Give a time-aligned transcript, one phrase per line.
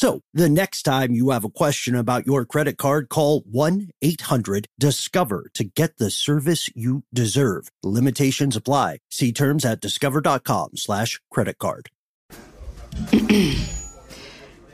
[0.00, 5.64] So the next time you have a question about your credit card, call 1-800-DISCOVER to
[5.64, 7.68] get the service you deserve.
[7.82, 9.00] Limitations apply.
[9.10, 11.90] See terms at discover.com slash credit card.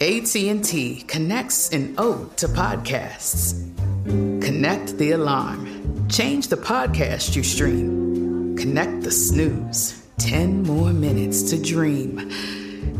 [0.01, 3.61] AT&T connects an ode to podcasts.
[4.05, 6.08] Connect the alarm.
[6.08, 8.56] Change the podcast you stream.
[8.56, 10.06] Connect the snooze.
[10.19, 12.31] 10 more minutes to dream.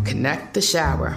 [0.05, 1.17] Connect the shower.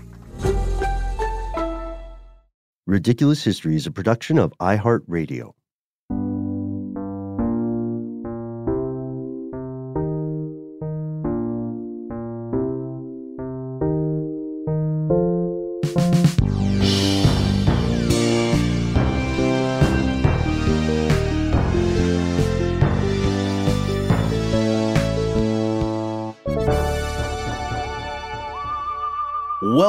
[2.91, 5.53] Ridiculous History is a production of iHeartRadio.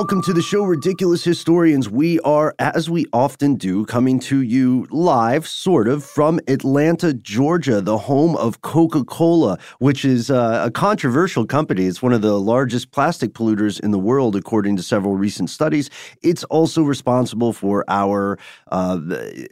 [0.02, 1.88] Welcome to the show, Ridiculous Historians.
[1.88, 7.80] We are, as we often do, coming to you live, sort of, from Atlanta, Georgia,
[7.80, 11.84] the home of Coca Cola, which is uh, a controversial company.
[11.84, 15.88] It's one of the largest plastic polluters in the world, according to several recent studies.
[16.20, 18.40] It's also responsible for our,
[18.72, 18.98] uh,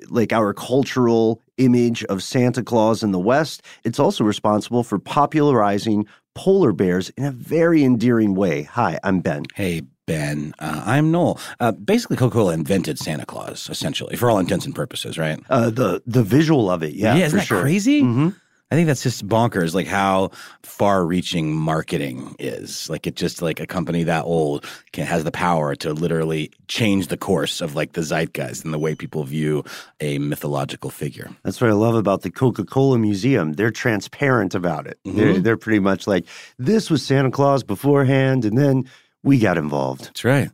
[0.08, 3.62] like, our cultural image of Santa Claus in the West.
[3.84, 8.64] It's also responsible for popularizing polar bears in a very endearing way.
[8.64, 9.44] Hi, I'm Ben.
[9.54, 9.82] Hey,
[10.14, 10.52] Ben.
[10.58, 11.38] Uh, I'm Noel.
[11.60, 15.38] Uh, basically, Coca Cola invented Santa Claus, essentially, for all intents and purposes, right?
[15.48, 17.60] Uh, the the visual of it, yeah, yeah, isn't that sure.
[17.60, 18.02] crazy?
[18.02, 18.34] Mhm.
[18.72, 20.30] I think that's just bonkers, like how
[20.62, 22.88] far-reaching marketing is.
[22.90, 27.06] Like it just like a company that old can has the power to literally change
[27.06, 29.62] the course of like the zeitgeist and the way people view
[30.00, 31.30] a mythological figure.
[31.44, 33.52] That's what I love about the Coca Cola Museum.
[33.54, 34.98] They're transparent about it.
[35.04, 35.42] They're, Mhm.
[35.44, 36.24] they're pretty much like,
[36.58, 38.84] this was Santa Claus beforehand, and then
[39.22, 40.04] we got involved.
[40.04, 40.50] That's right.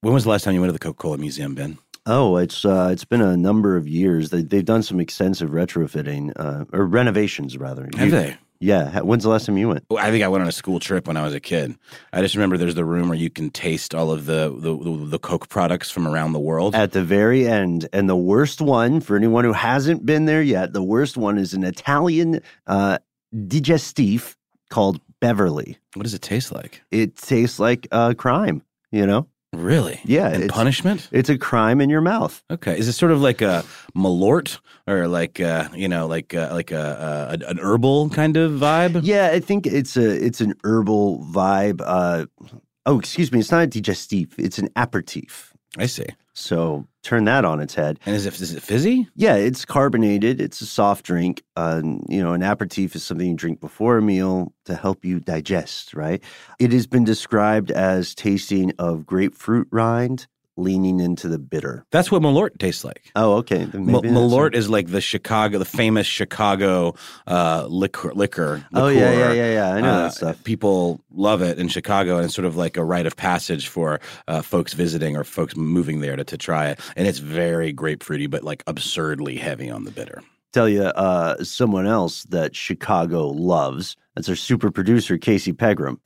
[0.00, 1.78] When was the last time you went to the Coca-Cola Museum, Ben?
[2.06, 4.30] Oh, it's uh, it's been a number of years.
[4.30, 7.88] They, they've done some extensive retrofitting uh, or renovations, rather.
[7.96, 8.36] Have You- they?
[8.60, 8.98] Yeah.
[9.02, 9.84] When's the last time you went?
[9.88, 11.76] Well, I think I went on a school trip when I was a kid.
[12.12, 15.06] I just remember there's the room where you can taste all of the the, the,
[15.10, 16.74] the Coke products from around the world.
[16.74, 20.72] At the very end, and the worst one for anyone who hasn't been there yet,
[20.72, 22.98] the worst one is an Italian uh,
[23.32, 24.34] digestif
[24.70, 25.78] called Beverly.
[25.94, 26.82] What does it taste like?
[26.90, 28.62] It tastes like a crime.
[28.90, 29.28] You know?
[29.52, 30.00] Really?
[30.04, 30.26] Yeah.
[30.28, 31.08] And it's- punishment?
[31.12, 32.42] It's a crime in your mouth.
[32.50, 32.78] Okay.
[32.78, 33.64] Is it sort of like a
[33.96, 38.52] malort or like uh, you know like uh, like a, a an herbal kind of
[38.52, 39.00] vibe?
[39.02, 41.80] Yeah, I think it's a it's an herbal vibe.
[41.84, 42.26] Uh,
[42.86, 44.32] oh, excuse me, it's not a digestif.
[44.38, 45.52] It's an aperitif.
[45.76, 46.06] I see.
[46.32, 47.98] So turn that on its head.
[48.06, 49.08] And is it is it fizzy?
[49.16, 50.40] Yeah, it's carbonated.
[50.40, 51.42] It's a soft drink.
[51.56, 55.20] Uh, you know, an aperitif is something you drink before a meal to help you
[55.20, 55.94] digest.
[55.94, 56.22] Right.
[56.58, 60.26] It has been described as tasting of grapefruit rind,
[60.58, 61.86] leaning into the bitter.
[61.92, 63.10] That's what malort tastes like.
[63.16, 63.64] Oh, okay.
[63.64, 66.94] Then Ma- maybe that's malort is like the Chicago, the famous Chicago
[67.26, 68.12] uh, liquor.
[68.12, 68.64] Liquor.
[68.74, 69.72] Oh yeah, yeah, yeah, yeah.
[69.74, 70.44] I know Uh, that stuff.
[70.44, 74.00] People love it in Chicago, and it's sort of like a rite of passage for
[74.26, 76.80] uh, folks visiting or folks moving there to, to try it.
[76.96, 80.22] And it's very grapefruity, but like absurdly heavy on the bitter.
[80.52, 83.96] tell you uh, someone else that Chicago loves.
[84.16, 86.00] That's our super producer, Casey Pegram.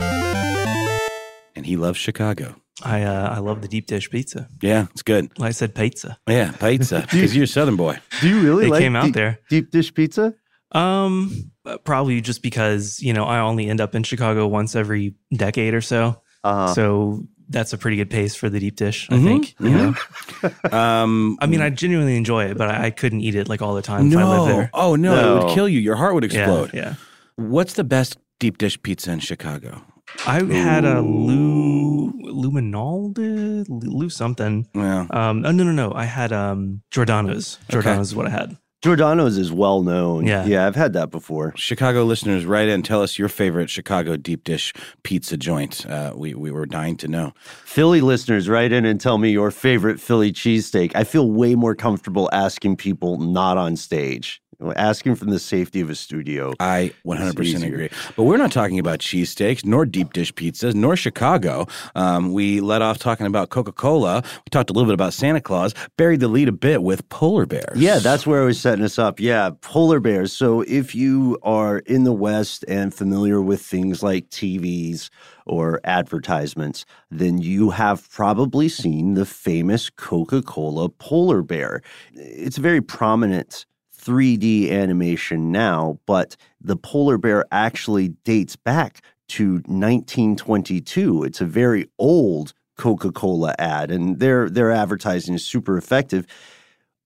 [1.54, 2.56] And he loves Chicago.
[2.82, 4.48] I uh, I love the deep dish pizza.
[4.62, 5.30] Yeah, it's good.
[5.40, 6.18] I said pizza.
[6.28, 7.06] Yeah, pizza.
[7.10, 7.98] Because you're a Southern boy.
[8.20, 9.38] Do you really They like came out deep, there.
[9.50, 10.34] deep dish pizza?
[10.72, 11.50] Um,
[11.84, 15.80] Probably just because, you know, I only end up in Chicago once every decade or
[15.80, 16.20] so.
[16.42, 19.54] Uh, So that's a pretty good pace for the deep dish, I Mhm, think.
[19.60, 20.76] You know?
[20.76, 23.74] Um, I mean, I genuinely enjoy it, but I, I couldn't eat it like all
[23.74, 24.30] the time if I no.
[24.30, 24.70] lived there.
[24.72, 25.78] Oh no, it would kill you.
[25.78, 26.70] Your heart would Yeah, explode.
[26.74, 26.94] yeah.
[27.36, 29.82] What's the best deep dish pizza in Chicago?
[30.26, 34.66] I had a Lou Luminalde, Lou something.
[34.74, 35.92] Well, Um, oh no, no, no.
[35.94, 37.58] I had um Giordano's.
[37.68, 38.56] Giordano's is what I had.
[38.82, 40.26] Giordano's is well known.
[40.26, 40.44] Yeah.
[40.44, 41.52] yeah, I've had that before.
[41.56, 42.82] Chicago listeners, write in.
[42.82, 44.72] Tell us your favorite Chicago deep dish
[45.04, 45.86] pizza joint.
[45.86, 47.32] Uh, we we were dying to know.
[47.64, 50.92] Philly listeners, write in and tell me your favorite Philly cheesesteak.
[50.96, 54.41] I feel way more comfortable asking people not on stage,
[54.76, 56.52] asking from the safety of a studio.
[56.60, 57.88] I 100% agree.
[58.16, 61.66] But we're not talking about cheesesteaks, nor deep dish pizzas, nor Chicago.
[61.94, 64.22] Um, we let off talking about Coca Cola.
[64.24, 67.46] We talked a little bit about Santa Claus, buried the lead a bit with polar
[67.46, 67.78] bears.
[67.78, 69.20] Yeah, that's where I was setting us up.
[69.20, 70.32] Yeah, polar bears.
[70.32, 75.10] So if you are in the West and familiar with things like TVs
[75.46, 81.82] or advertisements, then you have probably seen the famous Coca Cola polar bear.
[82.14, 83.66] It's a very prominent
[84.02, 91.24] 3D animation now, but the polar bear actually dates back to 1922.
[91.24, 96.26] It's a very old Coca Cola ad, and their, their advertising is super effective.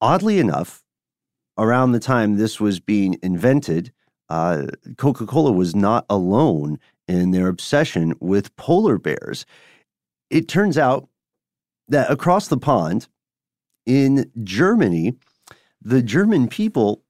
[0.00, 0.82] Oddly enough,
[1.58, 3.92] around the time this was being invented,
[4.28, 4.66] uh,
[4.96, 6.78] Coca Cola was not alone
[7.08, 9.46] in their obsession with polar bears.
[10.31, 11.08] It turns out
[11.88, 13.06] that across the pond
[13.84, 15.14] in Germany,
[15.87, 17.05] the German people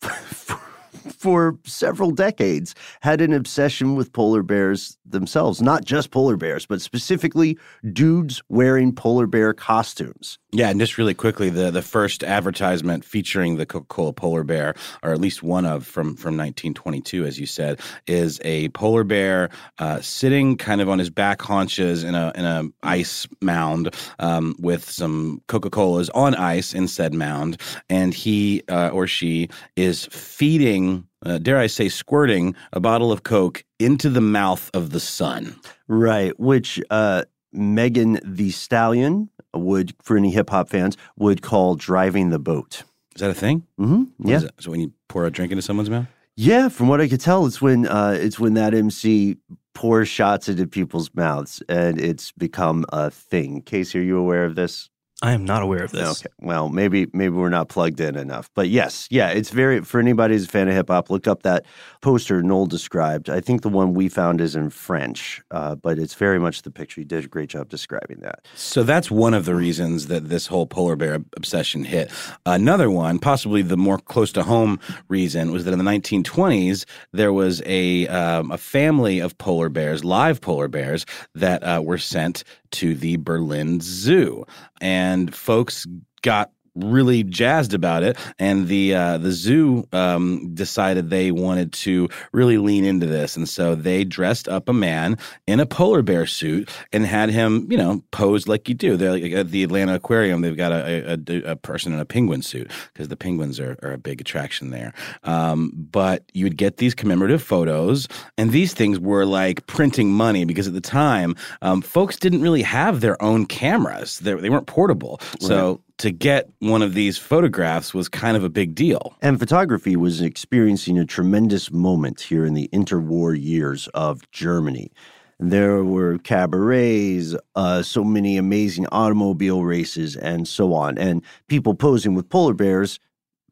[1.12, 5.62] for several decades had an obsession with polar bears themselves.
[5.62, 7.58] Not just polar bears, but specifically
[7.92, 10.38] dudes wearing polar bear costumes.
[10.52, 14.74] Yeah, and just really quickly, the, the first advertisement featuring the Coca Cola polar bear,
[15.02, 19.50] or at least one of from from 1922, as you said, is a polar bear
[19.78, 24.56] uh, sitting kind of on his back haunches in a in a ice mound um,
[24.58, 27.60] with some Coca Colas on ice in said mound,
[27.90, 30.95] and he uh, or she is feeding.
[31.24, 35.56] Uh, dare I say, squirting a bottle of Coke into the mouth of the son.
[35.88, 42.30] Right, which uh, Megan Thee Stallion would, for any hip hop fans, would call driving
[42.30, 42.82] the boat.
[43.14, 43.66] Is that a thing?
[43.80, 44.28] Mm-hmm.
[44.28, 44.40] Yeah?
[44.60, 46.06] So when you pour a drink into someone's mouth?
[46.36, 46.68] yeah.
[46.68, 49.38] From what I could tell, it's when uh, it's when that MC
[49.74, 53.62] pours shots into people's mouths, and it's become a thing.
[53.62, 54.90] Casey, are you aware of this?
[55.22, 56.20] I am not aware of this.
[56.20, 56.32] Okay.
[56.40, 58.50] Well, maybe maybe we're not plugged in enough.
[58.54, 61.42] But yes, yeah, it's very for anybody who's a fan of hip hop, look up
[61.42, 61.64] that
[62.02, 63.30] poster Noel described.
[63.30, 66.70] I think the one we found is in French, uh, but it's very much the
[66.70, 67.00] picture.
[67.00, 68.46] You did a great job describing that.
[68.54, 72.12] So that's one of the reasons that this whole polar bear obsession hit.
[72.44, 74.78] Another one, possibly the more close to home
[75.08, 80.04] reason, was that in the 1920s there was a um, a family of polar bears,
[80.04, 84.44] live polar bears, that uh, were sent to the Berlin Zoo,
[84.80, 85.86] and folks
[86.22, 92.08] got really jazzed about it, and the uh, the zoo um, decided they wanted to
[92.32, 96.26] really lean into this, and so they dressed up a man in a polar bear
[96.26, 98.96] suit and had him, you know, posed like you do.
[98.96, 100.40] They're like at the Atlanta Aquarium.
[100.40, 103.92] They've got a, a, a person in a penguin suit because the penguins are, are
[103.92, 104.92] a big attraction there.
[105.24, 110.66] Um, but you'd get these commemorative photos, and these things were like printing money because
[110.68, 114.18] at the time, um, folks didn't really have their own cameras.
[114.18, 118.50] They, they weren't portable, so to get one of these photographs was kind of a
[118.50, 119.16] big deal.
[119.22, 124.92] And photography was experiencing a tremendous moment here in the interwar years of Germany.
[125.38, 130.96] There were cabarets, uh, so many amazing automobile races, and so on.
[130.96, 132.98] And people posing with polar bears,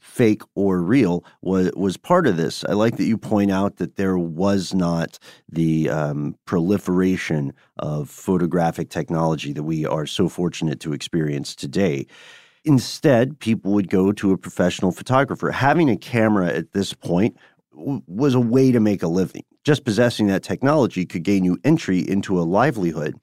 [0.04, 2.64] fake or real, was was part of this.
[2.68, 5.18] I like that you point out that there was not
[5.48, 12.06] the um, proliferation of photographic technology that we are so fortunate to experience today.
[12.64, 15.50] Instead, people would go to a professional photographer.
[15.50, 17.36] Having a camera at this point
[17.72, 19.42] w- was a way to make a living.
[19.64, 23.16] Just possessing that technology could gain you entry into a livelihood.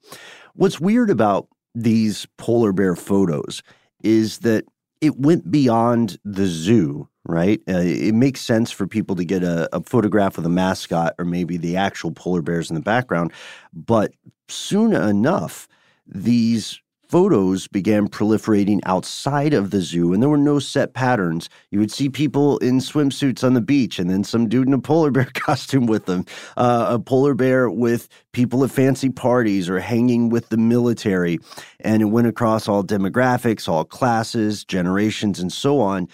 [0.54, 3.62] What's weird about these polar bear photos
[4.02, 4.64] is that
[5.02, 7.60] it went beyond the zoo, right?
[7.68, 11.24] Uh, it makes sense for people to get a, a photograph with a mascot or
[11.24, 13.32] maybe the actual polar bears in the background.
[13.74, 14.14] But
[14.48, 15.68] soon enough,
[16.06, 16.80] these
[17.12, 21.50] photos began proliferating outside of the zoo and there were no set patterns.
[21.70, 24.78] You would see people in swimsuits on the beach and then some dude in a
[24.78, 26.24] polar bear costume with them,
[26.56, 31.38] uh, a polar bear with people at fancy parties or hanging with the military.
[31.80, 36.08] And it went across all demographics, all classes, generations, and so on.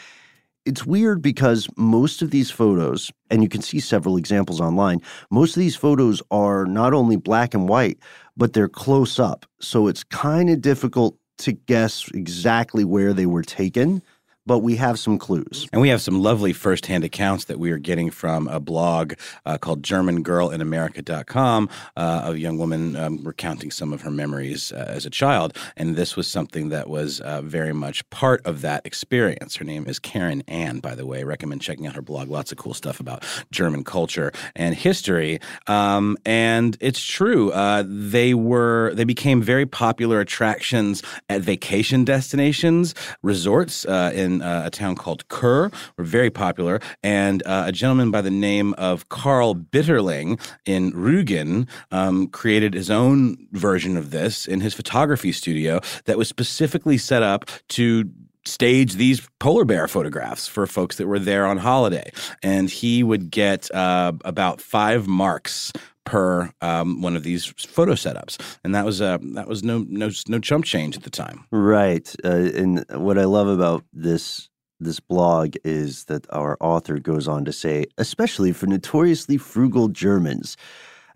[0.67, 5.01] it's weird because most of these photos, and you can see several examples online,
[5.31, 7.99] most of these photos are not only black and white,
[8.39, 9.45] but they're close up.
[9.61, 14.03] So it's kind of difficult to guess exactly where they were taken
[14.49, 15.69] but we have some clues.
[15.73, 19.13] And we have some lovely firsthand accounts that we are getting from a blog
[19.45, 24.87] uh, called GermanGirlInAmerica.com uh, of a young woman um, recounting some of her memories uh,
[24.89, 25.55] as a child.
[25.77, 29.57] And this was something that was uh, very much part of that experience.
[29.57, 31.21] Her name is Karen Ann, by the way.
[31.21, 32.31] I recommend checking out her blog.
[32.31, 35.41] Lots of cool stuff about German culture and history.
[35.67, 37.53] Um, and it's true.
[37.53, 44.11] Uh, they were they became very popular attractions at vacation destinations, resorts uh,
[44.43, 48.75] uh, a town called Chur, were very popular, and uh, a gentleman by the name
[48.75, 55.33] of Karl Bitterling in Rügen um, created his own version of this in his photography
[55.33, 58.11] studio that was specifically set up to
[58.49, 62.11] stage these polar bear photographs for folks that were there on holiday.
[62.43, 65.73] And he would get uh, about five marks
[66.05, 70.11] per um, one of these photo setups, and that was uh, that was no no
[70.27, 71.45] no chump change at the time.
[71.51, 74.49] Right, uh, and what I love about this
[74.81, 80.57] this blog is that our author goes on to say, especially for notoriously frugal Germans.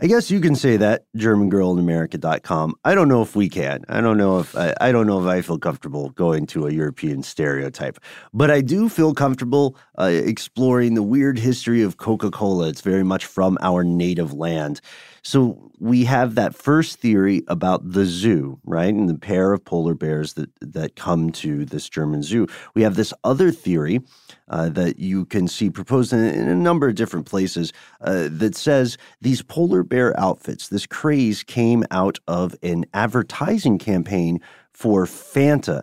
[0.03, 2.75] I guess you can say that, GermanGirlInAmerica.com.
[2.85, 3.85] I don't know if we can.
[3.89, 6.73] I don't know if I, I don't know if I feel comfortable going to a
[6.73, 8.01] European stereotype,
[8.35, 12.67] but I do feel comfortable uh, exploring the weird history of Coca-Cola.
[12.67, 14.81] It's very much from our native land.
[15.23, 18.93] So we have that first theory about the zoo, right?
[18.93, 22.49] And the pair of polar bears that that come to this German zoo.
[22.75, 24.01] We have this other theory
[24.49, 28.57] uh, that you can see proposed in, in, a number of different places uh, that
[28.57, 34.41] says these polar bear outfits, this craze came out of an advertising campaign
[34.73, 35.83] for Fanta.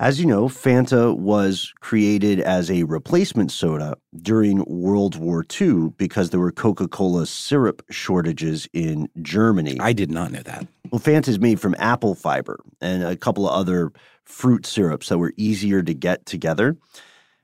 [0.00, 6.30] As you know, Fanta was created as a replacement soda during World War II because
[6.30, 9.76] there were Coca Cola syrup shortages in Germany.
[9.80, 10.68] I did not know that.
[10.92, 13.90] Well, Fanta is made from apple fiber and a couple of other
[14.24, 16.76] fruit syrups that were easier to get together.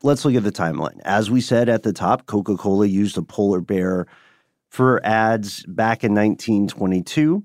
[0.04, 1.00] Let's look at the timeline.
[1.04, 4.06] As we said at the top, Coca Cola used a polar bear
[4.70, 7.44] for ads back in 1922.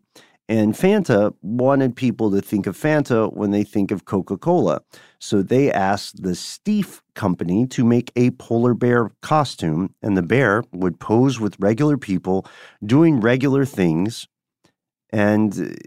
[0.50, 4.82] And Fanta wanted people to think of Fanta when they think of Coca Cola.
[5.20, 10.64] So they asked the Steiff company to make a polar bear costume, and the bear
[10.74, 12.48] would pose with regular people
[12.84, 14.28] doing regular things.
[15.12, 15.78] And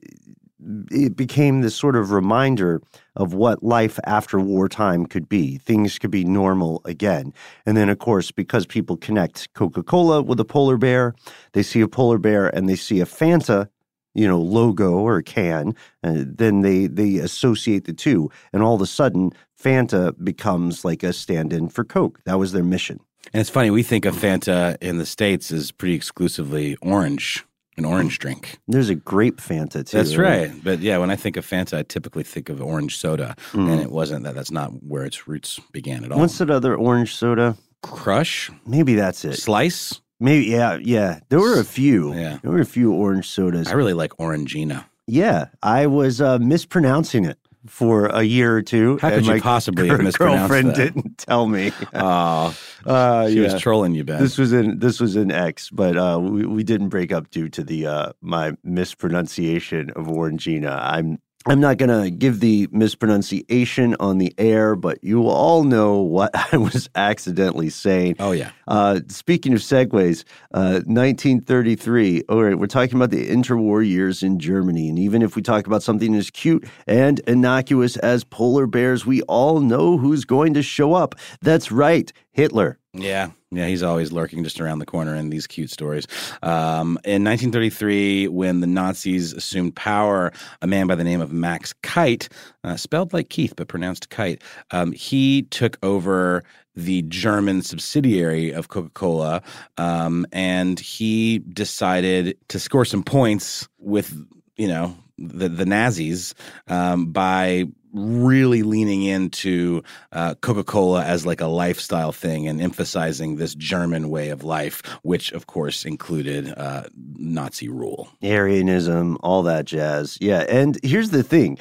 [0.92, 2.80] it became this sort of reminder
[3.16, 5.58] of what life after wartime could be.
[5.58, 7.34] Things could be normal again.
[7.66, 11.16] And then, of course, because people connect Coca Cola with a polar bear,
[11.52, 13.68] they see a polar bear and they see a Fanta
[14.14, 18.80] you know logo or can uh, then they they associate the two and all of
[18.80, 22.20] a sudden fanta becomes like a stand-in for coke.
[22.24, 23.00] That was their mission.
[23.32, 27.44] And it's funny we think of fanta in the states as pretty exclusively orange
[27.78, 28.58] an orange drink.
[28.68, 30.64] There's a grape fanta too that's right, right.
[30.64, 33.34] but yeah when i think of fanta i typically think of orange soda.
[33.52, 33.72] Mm.
[33.72, 36.18] and it wasn't that that's not where its roots began at all.
[36.18, 37.56] What's that other orange soda?
[37.82, 38.50] Crush?
[38.64, 39.36] Maybe that's it.
[39.38, 41.18] Slice Maybe, yeah, yeah.
[41.28, 42.14] There were a few.
[42.14, 42.38] Yeah.
[42.42, 43.68] There were a few orange sodas.
[43.68, 44.84] I really like Orangina.
[45.06, 48.98] Yeah, I was uh, mispronouncing it for a year or two.
[48.98, 50.94] How could you possibly have mispronounced girlfriend that?
[50.94, 51.72] didn't tell me.
[51.92, 53.52] Oh, uh, she yeah.
[53.52, 54.20] was trolling you, Ben.
[54.22, 57.48] This was in this was an ex, but uh, we we didn't break up due
[57.50, 60.78] to the uh, my mispronunciation of Orangina.
[60.80, 66.00] I'm I'm not going to give the mispronunciation on the air, but you all know
[66.00, 68.16] what I was accidentally saying.
[68.20, 68.52] Oh, yeah.
[68.68, 72.24] Uh, speaking of segues, uh, 1933.
[72.28, 74.88] All right, we're talking about the interwar years in Germany.
[74.88, 79.22] And even if we talk about something as cute and innocuous as polar bears, we
[79.22, 81.14] all know who's going to show up.
[81.40, 82.78] That's right, Hitler.
[82.92, 86.06] Yeah, yeah, he's always lurking just around the corner in these cute stories.
[86.42, 90.32] Um, in 1933, when the Nazis assumed power,
[90.62, 92.28] a man by the name of Max Kite,
[92.64, 96.42] uh, spelled like Keith but pronounced Kite, um, he took over
[96.74, 99.42] the German subsidiary of Coca Cola,
[99.76, 104.16] um, and he decided to score some points with
[104.56, 106.34] you know the the Nazis
[106.68, 109.82] um, by really leaning into
[110.12, 114.82] uh, Coca Cola as like a lifestyle thing and emphasizing this German way of life,
[115.02, 116.84] which of course included uh,
[117.16, 120.18] Nazi rule, Aryanism, all that jazz.
[120.20, 121.58] Yeah, and here's the thing.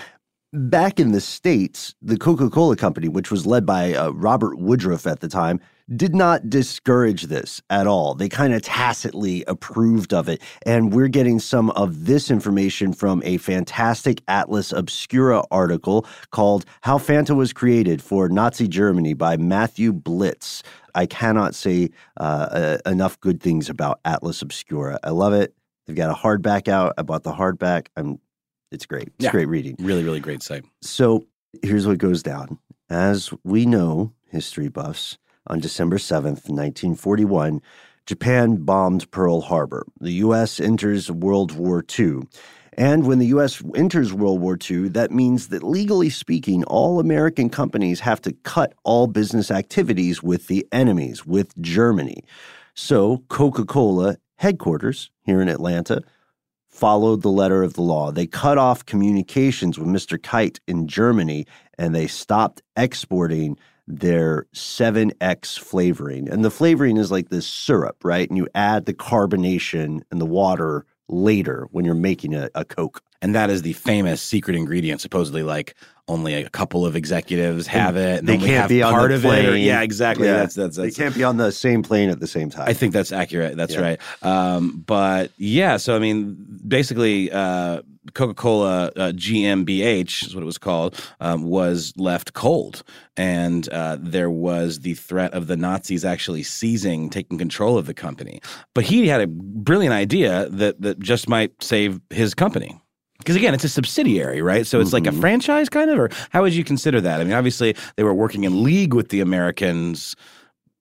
[0.54, 5.08] Back in the States, the Coca Cola Company, which was led by uh, Robert Woodruff
[5.08, 5.62] at the time,
[5.96, 8.16] did not discourage this at all.
[8.16, 10.42] They kind of tacitly approved of it.
[10.66, 16.98] And we're getting some of this information from a fantastic Atlas Obscura article called How
[16.98, 20.64] Fanta Was Created for Nazi Germany by Matthew Blitz.
[20.96, 25.00] I cannot say uh, uh, enough good things about Atlas Obscura.
[25.04, 25.54] I love it.
[25.88, 26.94] They've got a hardback out.
[26.98, 27.88] I bought the hardback.
[27.98, 28.20] I'm
[28.72, 29.08] it's great.
[29.18, 29.32] It's Yeah.
[29.32, 29.76] great reading.
[29.80, 30.64] Really, really great site.
[30.82, 31.26] So
[31.62, 32.58] here's what goes down.
[32.90, 35.18] As we know, history buffs,
[35.48, 37.62] on December 7th, 1941,
[38.06, 39.86] Japan bombed Pearl Harbor.
[40.00, 40.60] The U.S.
[40.60, 42.22] enters World War II.
[42.74, 43.62] And when the U.S.
[43.76, 48.74] enters World War II, that means that legally speaking, all American companies have to cut
[48.84, 52.24] all business activities with the enemies, with Germany.
[52.74, 56.02] So Coca Cola headquarters here in Atlanta
[56.70, 58.12] followed the letter of the law.
[58.12, 60.22] They cut off communications with Mr.
[60.22, 61.46] Kite in Germany
[61.78, 63.58] and they stopped exporting
[63.88, 66.30] their 7X flavoring.
[66.30, 68.28] And the flavoring is like this syrup, right?
[68.30, 73.02] And you add the carbonation and the water later when you're making a, a Coke.
[73.22, 75.00] And that is the famous secret ingredient.
[75.02, 75.76] Supposedly, like
[76.08, 78.20] only a couple of executives have it.
[78.20, 79.46] And they can't be on part the of plane.
[79.46, 79.58] it.
[79.60, 80.26] Yeah, exactly.
[80.28, 80.38] Yeah.
[80.38, 82.68] That's that's, They can't be on the same plane at the same time.
[82.68, 83.56] I think that's accurate.
[83.58, 83.82] That's Yeah.
[83.82, 84.00] right.
[84.24, 86.36] Um, but yeah, so I mean,
[86.68, 87.82] basically, uh,
[88.14, 92.84] Coca Cola uh, GmbH is what it was called, um, was left cold,
[93.16, 97.94] and uh, there was the threat of the Nazis actually seizing, taking control of the
[97.94, 98.42] company.
[98.74, 102.82] But he had a brilliant idea that that just might save his company.
[103.20, 104.66] Because again, it's a subsidiary, right?
[104.66, 107.22] So it's like a franchise, kind of, or how would you consider that?
[107.22, 110.16] I mean, obviously they were working in league with the Americans,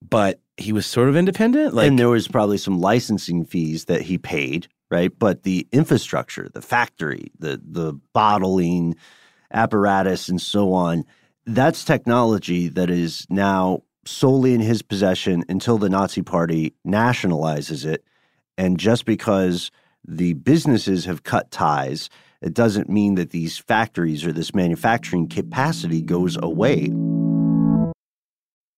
[0.00, 1.74] but he was sort of independent.
[1.74, 5.16] Like, and there was probably some licensing fees that he paid, right?
[5.16, 8.96] But the infrastructure, the factory, the the bottling
[9.52, 11.04] apparatus, and so on,
[11.46, 18.04] that's technology that is now solely in his possession until the Nazi Party nationalizes it.
[18.58, 19.70] And just because
[20.06, 22.08] the businesses have cut ties,
[22.40, 26.90] it doesn't mean that these factories or this manufacturing capacity goes away.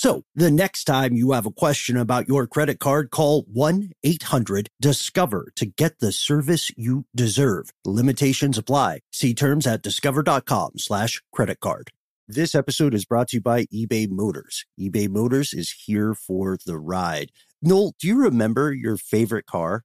[0.00, 4.70] So the next time you have a question about your credit card, call 1 800
[4.80, 7.68] Discover to get the service you deserve.
[7.84, 9.00] Limitations apply.
[9.12, 11.90] See terms at discover.com slash credit card.
[12.26, 14.64] This episode is brought to you by eBay Motors.
[14.80, 17.30] eBay Motors is here for the ride.
[17.60, 19.84] Noel, do you remember your favorite car?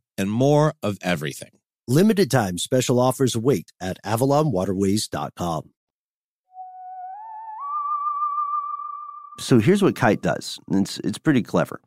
[0.21, 1.51] and more of everything.
[1.87, 5.71] Limited time special offers await at avalonwaterways.com.
[9.39, 10.59] So here's what Kite does.
[10.71, 11.81] It's it's pretty clever.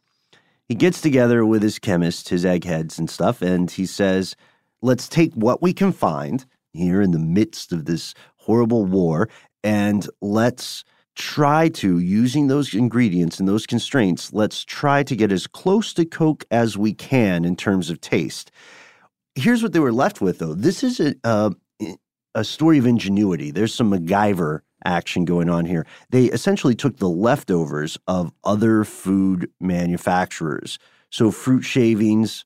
[0.68, 4.34] He gets together with his chemist, his eggheads and stuff, and he says,
[4.82, 9.28] "Let's take what we can find here in the midst of this horrible war
[9.64, 15.46] and let's try to using those ingredients and those constraints let's try to get as
[15.46, 18.50] close to coke as we can in terms of taste.
[19.34, 20.54] Here's what they were left with though.
[20.54, 21.52] This is a,
[22.34, 23.50] a story of ingenuity.
[23.50, 25.86] There's some macgyver action going on here.
[26.10, 30.78] They essentially took the leftovers of other food manufacturers.
[31.10, 32.44] So fruit shavings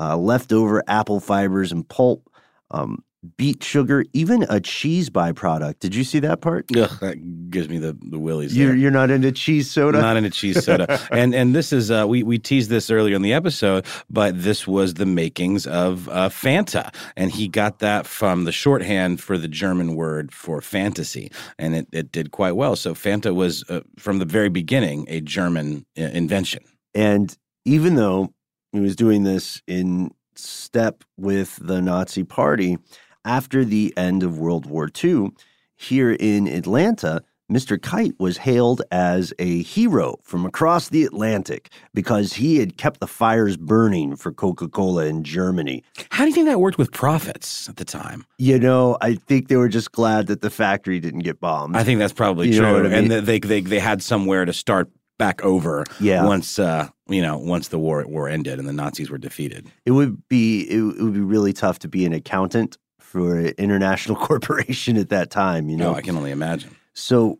[0.00, 2.30] uh, leftover apple fibers and pulp
[2.70, 3.04] um,
[3.36, 5.80] beet sugar, even a cheese byproduct.
[5.80, 6.66] Did you see that part?
[6.76, 8.56] Ugh, that gives me the the willies.
[8.56, 10.00] You're you're not into cheese soda.
[10.00, 13.22] Not into cheese soda, and and this is uh, we we teased this earlier in
[13.22, 18.44] the episode, but this was the makings of uh, Fanta, and he got that from
[18.44, 22.76] the shorthand for the German word for fantasy, and it it did quite well.
[22.76, 26.62] So Fanta was uh, from the very beginning a German uh, invention.
[26.94, 28.32] And even though
[28.72, 32.78] he was doing this in step with the Nazi Party,
[33.24, 35.30] after the end of World War II,
[35.76, 37.80] here in Atlanta, Mr.
[37.80, 43.06] Kite was hailed as a hero from across the Atlantic because he had kept the
[43.06, 45.82] fires burning for Coca Cola in Germany.
[46.10, 48.26] How do you think that worked with profits at the time?
[48.36, 51.74] You know, I think they were just glad that the factory didn't get bombed.
[51.76, 52.92] I think that's probably You true, I mean?
[52.92, 55.84] and they, they they had somewhere to start back over.
[56.00, 56.26] Yeah.
[56.26, 59.66] once uh, you know once the war war ended and the Nazis were defeated.
[59.86, 62.76] it would be it, it would be really tough to be an accountant
[63.08, 65.68] for an international corporation at that time.
[65.68, 66.76] You know, No, I can only imagine.
[66.92, 67.38] So,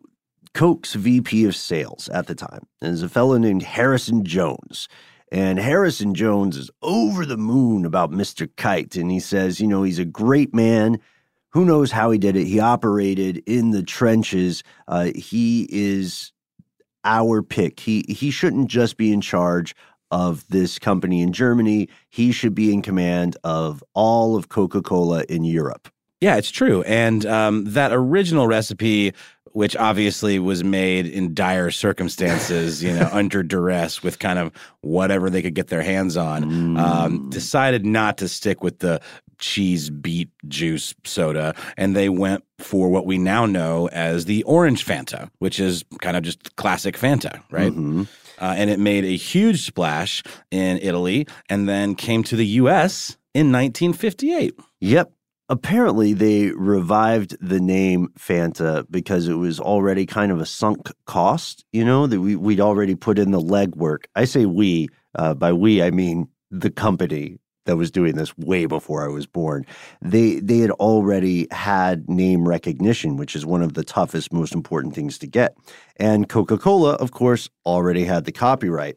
[0.54, 4.88] Coke's VP of sales at the time is a fellow named Harrison Jones.
[5.30, 8.48] And Harrison Jones is over the moon about Mr.
[8.56, 8.96] Kite.
[8.96, 10.98] And he says, you know, he's a great man.
[11.50, 12.46] Who knows how he did it?
[12.46, 14.62] He operated in the trenches.
[14.86, 16.32] Uh, he is
[17.04, 17.78] our pick.
[17.80, 19.74] He he shouldn't just be in charge
[20.10, 21.88] of this company in Germany.
[22.08, 25.88] He should be in command of all of Coca-Cola in Europe.
[26.20, 26.82] Yeah, it's true.
[26.82, 29.12] And um, that original recipe,
[29.52, 35.30] which obviously was made in dire circumstances, you know, under duress with kind of whatever
[35.30, 39.00] they could get their hands on, um, decided not to stick with the
[39.38, 41.54] cheese beet juice soda.
[41.76, 46.16] And they went for what we now know as the orange Fanta, which is kind
[46.16, 47.72] of just classic Fanta, right?
[48.40, 53.16] Uh, and it made a huge splash in Italy and then came to the US
[53.34, 54.54] in 1958.
[54.80, 55.12] Yep.
[55.50, 61.64] Apparently, they revived the name Fanta because it was already kind of a sunk cost.
[61.72, 64.04] You know that we we'd already put in the legwork.
[64.14, 64.88] I say we.
[65.14, 69.26] Uh, by we, I mean the company that was doing this way before I was
[69.26, 69.66] born.
[70.00, 74.94] They they had already had name recognition, which is one of the toughest, most important
[74.94, 75.54] things to get.
[75.96, 78.96] And Coca Cola, of course, already had the copyright.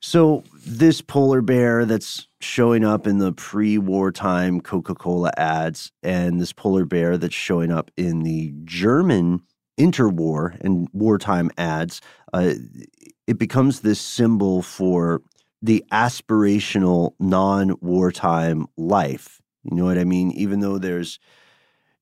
[0.00, 6.84] So this polar bear that's showing up in the pre-wartime Coca-Cola ads and this polar
[6.84, 9.40] bear that's showing up in the German
[9.80, 12.00] interwar and wartime ads,
[12.32, 12.52] uh,
[13.26, 15.22] it becomes this symbol for
[15.62, 19.40] the aspirational non-wartime life.
[19.64, 20.30] You know what I mean?
[20.32, 21.18] Even though there's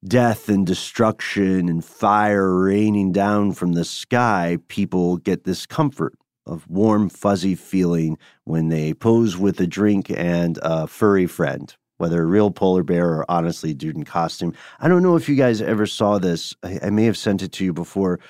[0.06, 6.14] death and destruction and fire raining down from the sky, people get this comfort
[6.46, 12.22] of warm, fuzzy feeling when they pose with a drink and a furry friend, whether
[12.22, 14.52] a real polar bear or honestly dude in costume.
[14.78, 16.54] I don't know if you guys ever saw this.
[16.62, 18.20] I, I may have sent it to you before.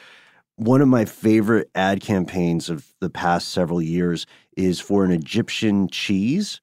[0.57, 4.27] One of my favorite ad campaigns of the past several years
[4.57, 6.61] is for an Egyptian cheese.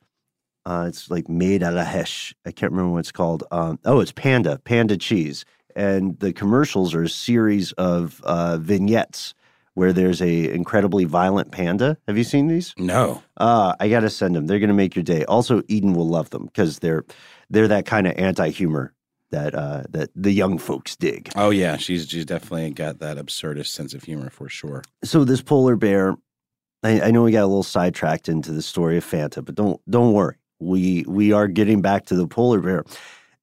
[0.65, 2.35] Uh, it's like made a hesh.
[2.45, 3.43] I can't remember what it's called.
[3.51, 5.43] Um, oh, it's Panda, Panda cheese.
[5.75, 9.33] and the commercials are a series of uh, vignettes
[9.73, 11.97] where there's a incredibly violent panda.
[12.07, 12.73] Have you seen these?
[12.77, 13.23] No.
[13.37, 14.47] Uh, I gotta send them.
[14.47, 15.23] They're gonna make your day.
[15.25, 17.05] Also, Eden will love them because they're
[17.49, 18.93] they're that kind of anti-humor
[19.31, 21.31] that uh, that the young folks dig.
[21.35, 24.83] Oh yeah, she's she's definitely got that absurdist sense of humor for sure.
[25.03, 26.15] So this polar bear,
[26.83, 29.79] I, I know we got a little sidetracked into the story of Fanta, but don't
[29.89, 30.35] don't worry.
[30.59, 32.83] We we are getting back to the polar bear,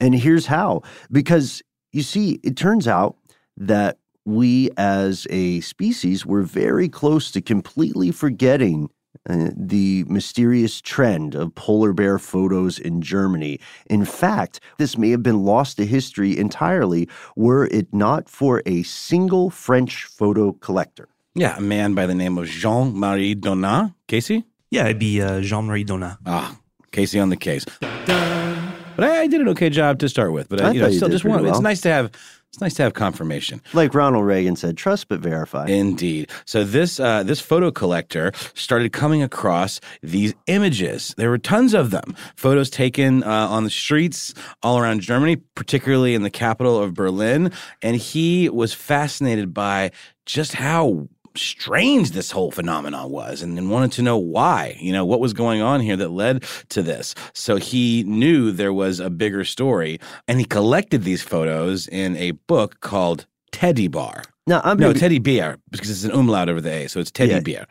[0.00, 0.82] and here's how.
[1.10, 3.16] Because you see, it turns out
[3.56, 8.90] that we as a species were very close to completely forgetting
[9.28, 13.58] uh, the mysterious trend of polar bear photos in Germany.
[13.88, 18.82] In fact, this may have been lost to history entirely were it not for a
[18.82, 21.08] single French photo collector.
[21.38, 23.94] Yeah, a man by the name of Jean Marie Donat.
[24.08, 24.44] Casey?
[24.70, 26.18] Yeah, it'd be uh, Jean Marie Donat.
[26.26, 26.58] Ah,
[26.90, 27.64] Casey on the case.
[27.80, 30.48] But I, I did an okay job to start with.
[30.48, 31.48] But I I, you know, thought you still did just pretty want.
[31.48, 32.10] It's nice to have.
[32.48, 33.60] It's nice to have confirmation.
[33.74, 35.66] Like Ronald Reagan said, trust but verify.
[35.66, 36.30] Indeed.
[36.46, 41.14] So this uh, this photo collector started coming across these images.
[41.18, 42.16] There were tons of them.
[42.36, 47.52] Photos taken uh, on the streets all around Germany, particularly in the capital of Berlin,
[47.82, 49.90] and he was fascinated by
[50.24, 51.06] just how
[51.40, 55.32] strange this whole phenomenon was and, and wanted to know why you know what was
[55.32, 59.98] going on here that led to this so he knew there was a bigger story
[60.26, 64.98] and he collected these photos in a book called teddy bar now, I'm no, be-
[64.98, 67.40] Teddy Beer, because it's an umlaut over the A, so it's Teddy Yeah.
[67.40, 67.66] Beer.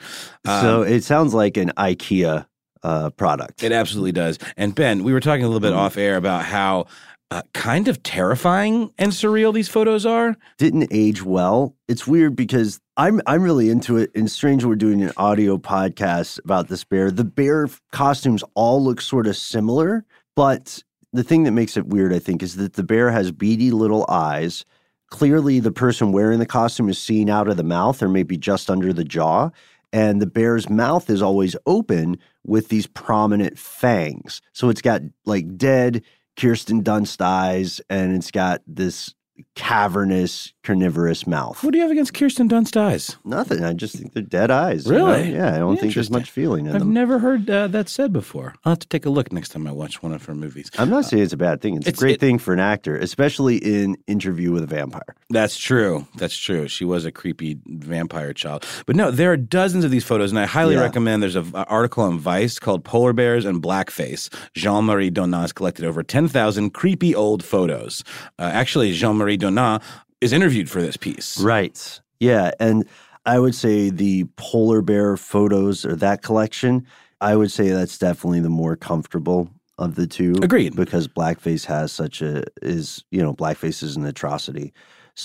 [0.46, 2.46] so it sounds like an IKEA
[2.84, 3.64] uh, product.
[3.64, 4.38] It absolutely does.
[4.58, 5.80] And Ben, we were talking a little bit Mm-hmm.
[5.80, 6.86] off air about how
[7.30, 10.36] uh, kind of terrifying and surreal these photos are.
[10.58, 11.76] didn't age well.
[11.88, 14.12] It's weird because I'm I'm really into it.
[14.16, 17.12] And strange, we're doing an audio podcast about this bear.
[17.12, 22.14] The bear costumes all look sort of similar, but the thing that makes it weird,
[22.14, 24.66] I think, is that the bear has beady little eyes.
[25.10, 28.70] Clearly, the person wearing the costume is seen out of the mouth or maybe just
[28.70, 29.50] under the jaw.
[29.94, 34.42] And the bear's mouth is always open with these prominent fangs.
[34.52, 36.04] So it's got like dead
[36.38, 39.14] Kirsten Dunst eyes and it's got this
[39.56, 41.64] cavernous, carnivorous mouth.
[41.64, 43.18] What do you have against Kirsten Dunst eyes?
[43.26, 43.64] Nothing.
[43.64, 44.86] I just think they're dead eyes.
[44.86, 45.08] you know?
[45.08, 45.34] Really?
[45.34, 46.94] Yeah, I don't think there's much feeling in I've them.
[46.94, 48.56] never heard uh, that said before.
[48.64, 50.72] I'll have to take a look next time I watch one of her movies.
[50.78, 51.76] I'm not saying it's a bad thing.
[51.76, 55.16] It's, It's- a great it- thing for an actor, especially in Interview with a Vampire.
[55.30, 56.08] That's true.
[56.16, 56.68] That's true.
[56.68, 58.66] She was a creepy vampire child.
[58.86, 60.82] But no, there are dozens of these photos, and I highly Yeah.
[60.82, 61.22] recommend.
[61.22, 65.84] There's an article on Vice called "Polar Bears and Blackface." Jean Marie Donat has collected
[65.84, 68.04] over ten thousand creepy old photos.
[68.40, 69.82] Uh, actually, Jean Marie Donat
[70.22, 71.40] is interviewed for this piece.
[71.40, 72.00] Right.
[72.20, 72.52] Yeah.
[72.60, 72.88] And
[73.26, 76.86] I would say the polar bear photos or that collection,
[77.20, 80.36] I would say that's definitely the more comfortable of the two.
[80.42, 80.76] Agreed.
[80.76, 84.74] Because blackface has such a is you know blackface is an atrocity.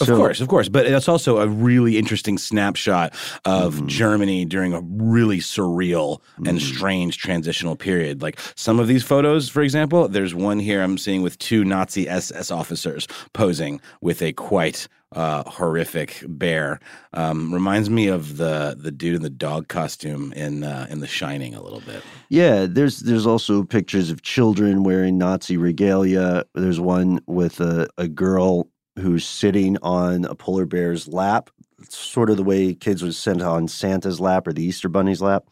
[0.00, 0.68] Of So, course, of course.
[0.68, 3.86] But that's also a really interesting snapshot of Mm-hmm.
[3.86, 8.22] Germany during a really surreal and strange transitional period.
[8.22, 12.08] Like some of these photos, for example, there's one here I'm seeing with two Nazi
[12.08, 16.80] SS officers posing with a quite uh, horrific bear.
[17.12, 21.06] Um, reminds me of the the dude in the dog costume in uh, in The
[21.06, 22.06] Shining a little bit.
[22.30, 26.44] Yeah, there's there's also pictures of children wearing Nazi regalia.
[26.54, 31.50] There's one with a, a girl who's sitting on a polar bear's lap,
[31.88, 35.46] sort of the way kids was sent on Santa's lap or the Easter Bunny's lap.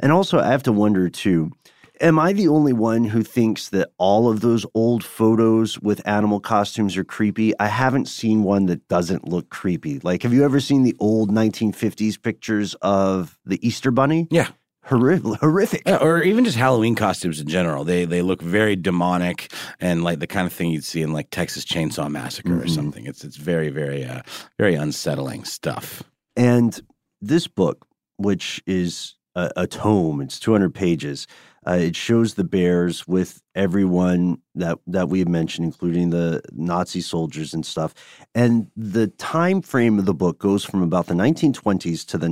[0.00, 1.52] And also, I have to wonder too.
[2.00, 6.40] Am I the only one who thinks that all of those old photos with animal
[6.40, 7.52] costumes are creepy?
[7.60, 9.98] I haven't seen one that doesn't look creepy.
[9.98, 14.28] Like, have you ever seen the old 1950s pictures of the Easter Bunny?
[14.30, 14.48] Yeah.
[14.88, 15.82] Horri- horrific.
[15.86, 17.84] Yeah, or even just Halloween costumes in general.
[17.84, 21.30] They they look very demonic and like the kind of thing you'd see in like
[21.30, 23.06] Texas Chainsaw Massacre or something.
[23.06, 24.22] It's it's very very uh,
[24.58, 26.02] very unsettling stuff.
[26.36, 26.80] And
[27.20, 31.26] this book, which is a, a tome, it's 200 pages.
[31.66, 37.02] Uh, it shows the bears with everyone that that we have mentioned, including the Nazi
[37.02, 37.94] soldiers and stuff.
[38.34, 42.28] And the time frame of the book goes from about the 1920s to the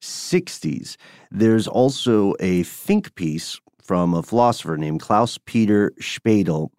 [0.00, 0.96] 1960s.
[1.30, 6.70] There's also a think piece from a philosopher named Klaus Peter Spadel,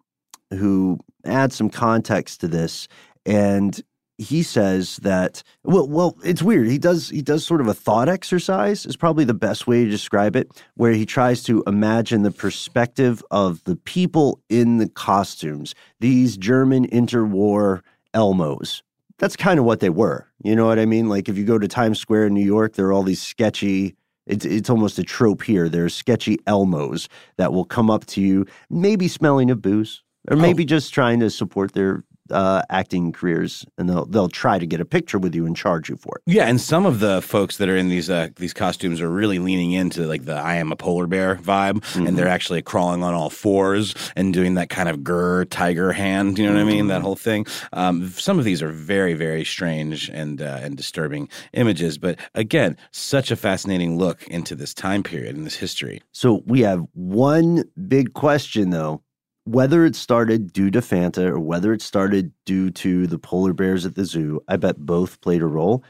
[0.50, 2.88] who adds some context to this.
[3.24, 3.80] And
[4.18, 8.08] he says that well well it's weird he does he does sort of a thought
[8.08, 12.30] exercise is probably the best way to describe it where he tries to imagine the
[12.30, 17.80] perspective of the people in the costumes these german interwar
[18.14, 18.82] elmos
[19.18, 21.58] that's kind of what they were you know what i mean like if you go
[21.58, 23.96] to times square in new york there are all these sketchy
[24.26, 25.68] it's, it's almost a trope here.
[25.68, 30.40] There's sketchy Elmos that will come up to you, maybe smelling of booze, or oh.
[30.40, 34.80] maybe just trying to support their uh, acting careers, and they'll they'll try to get
[34.80, 36.22] a picture with you and charge you for it.
[36.26, 39.38] Yeah, and some of the folks that are in these uh, these costumes are really
[39.38, 42.06] leaning into like the "I am a polar bear" vibe, Mm-hmm.
[42.06, 46.38] and they're actually crawling on all fours and doing that kind of grr tiger hand.
[46.38, 46.80] You know what I mean?
[46.80, 46.88] Mm-hmm.
[46.88, 47.46] That whole thing.
[47.72, 52.76] Um, some of these are very very strange and uh, and disturbing images, but again,
[52.90, 56.00] such a fascinating look into this time period and this history.
[56.12, 59.02] So we have one big question though.
[59.44, 63.84] Whether it started due to Fanta or whether it started due to the polar bears
[63.84, 65.82] at the zoo, I bet both played a role.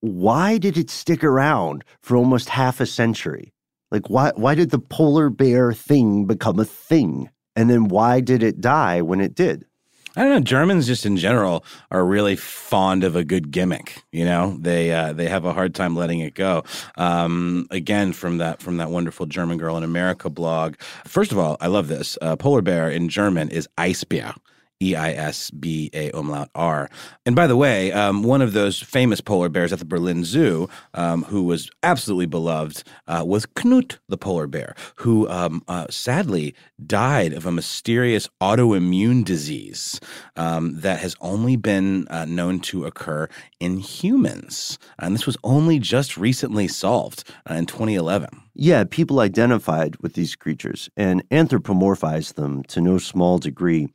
[0.00, 3.52] Why did it stick around for almost half a century?
[3.90, 7.28] Like why why did the polar bear thing become a thing?
[7.56, 9.66] And then why did it die when it did?
[10.14, 10.40] I don't know.
[10.40, 14.02] Germans just in general are really fond of a good gimmick.
[14.12, 16.64] You know, they uh, they have a hard time letting it go.
[16.96, 20.76] Um, again, from that from that wonderful German girl in America blog.
[21.06, 22.18] First of all, I love this.
[22.20, 24.34] Uh, polar bear in German is Eisbär.
[24.82, 26.90] E I S B A umlaut R.
[27.24, 30.68] And by the way, um, one of those famous polar bears at the Berlin Zoo,
[30.94, 36.54] um, who was absolutely beloved, uh, was Knut the polar bear, who um, uh, sadly
[36.84, 40.00] died of a mysterious autoimmune disease
[40.36, 43.28] um, that has only been uh, known to occur
[43.60, 44.78] in humans.
[44.98, 48.28] And this was only just recently solved uh, in 2011.
[48.54, 53.88] Yeah, people identified with these creatures and anthropomorphized them to no small degree.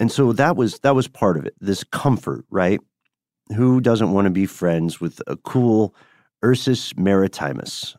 [0.00, 1.54] And so that was that was part of it.
[1.60, 2.80] This comfort, right?
[3.54, 5.94] Who doesn't want to be friends with a cool
[6.42, 7.96] Ursus maritimus,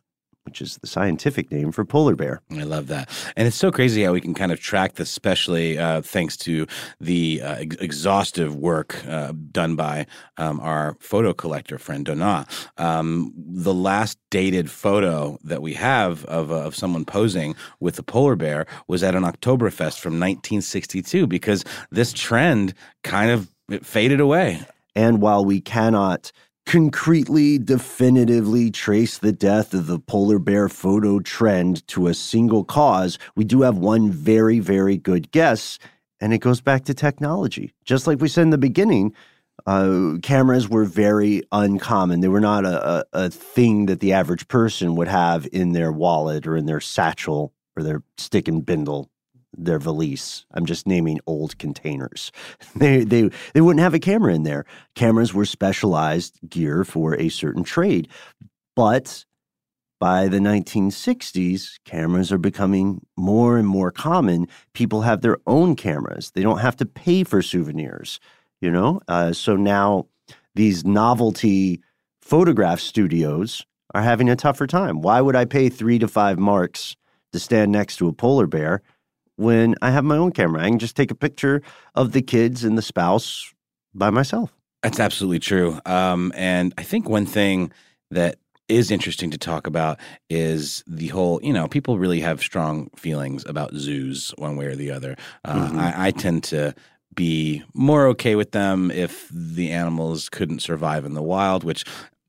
[0.52, 2.42] which is the scientific name for polar bear?
[2.52, 3.10] I love that.
[3.38, 6.68] And it's so crazy how we can kind of track this, especially uh, thanks to
[7.00, 12.50] the uh, ex- exhaustive work uh, done by um, our photo collector friend Donat.
[12.78, 18.04] Um, the last dated photo that we have of, uh, of someone posing with a
[18.04, 22.74] polar bear was at an Oktoberfest from 1962 because this trend
[23.06, 24.66] kind of it faded away.
[24.98, 26.34] And while we cannot
[26.72, 33.20] concretely, definitively trace the death of the polar bear photo trend to a single cause,
[33.36, 35.78] we do have one very, very good guess,
[36.22, 37.74] and it goes back to technology.
[37.84, 39.14] Just like we said in the beginning,
[39.66, 42.22] uh, cameras were very uncommon.
[42.22, 45.92] They were not a, a, a thing that the average person would have in their
[45.92, 49.10] wallet or in their satchel or their stick and bindle
[49.58, 50.46] their valise.
[50.54, 52.32] I'm just naming old containers.
[52.76, 54.66] They they they wouldn't have a camera in there.
[54.96, 58.08] Cameras were specialized gear for a certain trade.
[58.76, 59.26] But
[60.00, 64.48] by the 1960s, cameras are becoming more and more common.
[64.74, 66.32] People have their own cameras.
[66.32, 68.20] They don't have to pay for souvenirs,
[68.62, 69.00] you know?
[69.08, 70.08] Uh, so now
[70.56, 71.82] these novelty
[72.20, 75.02] photograph studios are having a tougher time.
[75.02, 76.96] Why would I pay three to five marks
[77.34, 78.82] to stand next to a polar bear
[79.42, 80.64] when I have my own camera?
[80.64, 81.62] I can just take a picture
[81.96, 83.54] of the kids and the spouse
[83.94, 84.54] by myself.
[84.84, 85.80] That's absolutely true.
[85.86, 87.72] Um, and I think one thing
[88.12, 90.00] that is interesting to talk about
[90.30, 94.76] is the whole, you know, people really have strong feelings about zoos one way or
[94.76, 95.16] the other.
[95.44, 95.80] Uh, Mhm.
[95.80, 96.74] I, I tend to
[97.14, 101.84] be more okay with them if the animals couldn't survive in the wild, which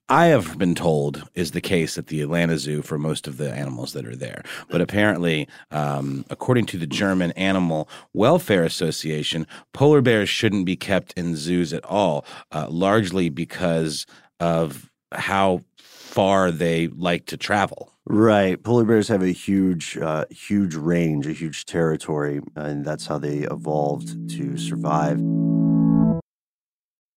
[0.09, 3.53] I have been told is the case at the Atlanta Zoo for most of the
[3.53, 4.43] animals that are there.
[4.69, 11.13] But apparently, um, according to the German Animal Welfare Association, polar bears shouldn't be kept
[11.15, 14.07] in zoos at all, uh, largely because
[14.41, 17.93] of how far they like to travel.
[18.05, 18.63] Right.
[18.63, 23.39] Polar bears have a huge, uh, huge range, a huge territory, and that's how they
[23.39, 25.21] evolved to survive.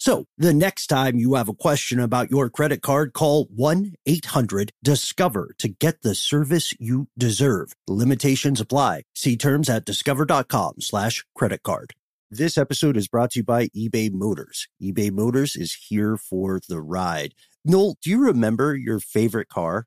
[0.00, 4.72] So the next time you have a question about your credit card, call 1 800
[4.82, 7.74] Discover to get the service you deserve.
[7.86, 9.02] Limitations apply.
[9.14, 11.92] See terms at discover.com slash credit card.
[12.30, 14.68] This episode is brought to you by eBay Motors.
[14.82, 17.34] eBay Motors is here for the ride.
[17.62, 19.86] Noel, do you remember your favorite car?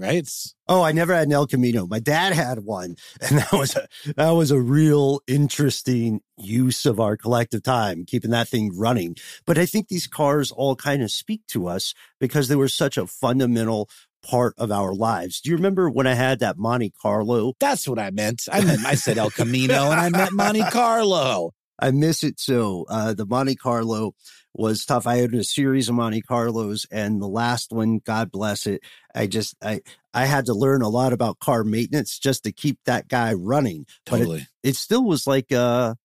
[0.00, 0.28] Right?
[0.68, 1.86] Oh, I never had an El Camino.
[1.86, 3.86] My dad had one, and that was a
[4.16, 9.16] that was a real interesting use of our collective time, keeping that thing running.
[9.46, 12.96] But I think these cars all kind of speak to us because they were such
[12.96, 13.88] a fundamental
[14.22, 15.40] part of our lives.
[15.40, 17.54] Do you remember when I had that Monte Carlo?
[17.60, 18.48] That's what I meant.
[18.52, 21.52] I meant I said El Camino and I meant Monte Carlo.
[21.78, 22.84] I miss it so.
[22.88, 24.14] Uh, the Monte Carlo
[24.54, 25.06] was tough.
[25.06, 28.82] I had a series of Monte Carlos, and the last one, God bless it,
[29.14, 29.80] I just I
[30.12, 33.86] I had to learn a lot about car maintenance just to keep that guy running.
[34.06, 34.38] Totally.
[34.38, 35.96] But it, it still was like a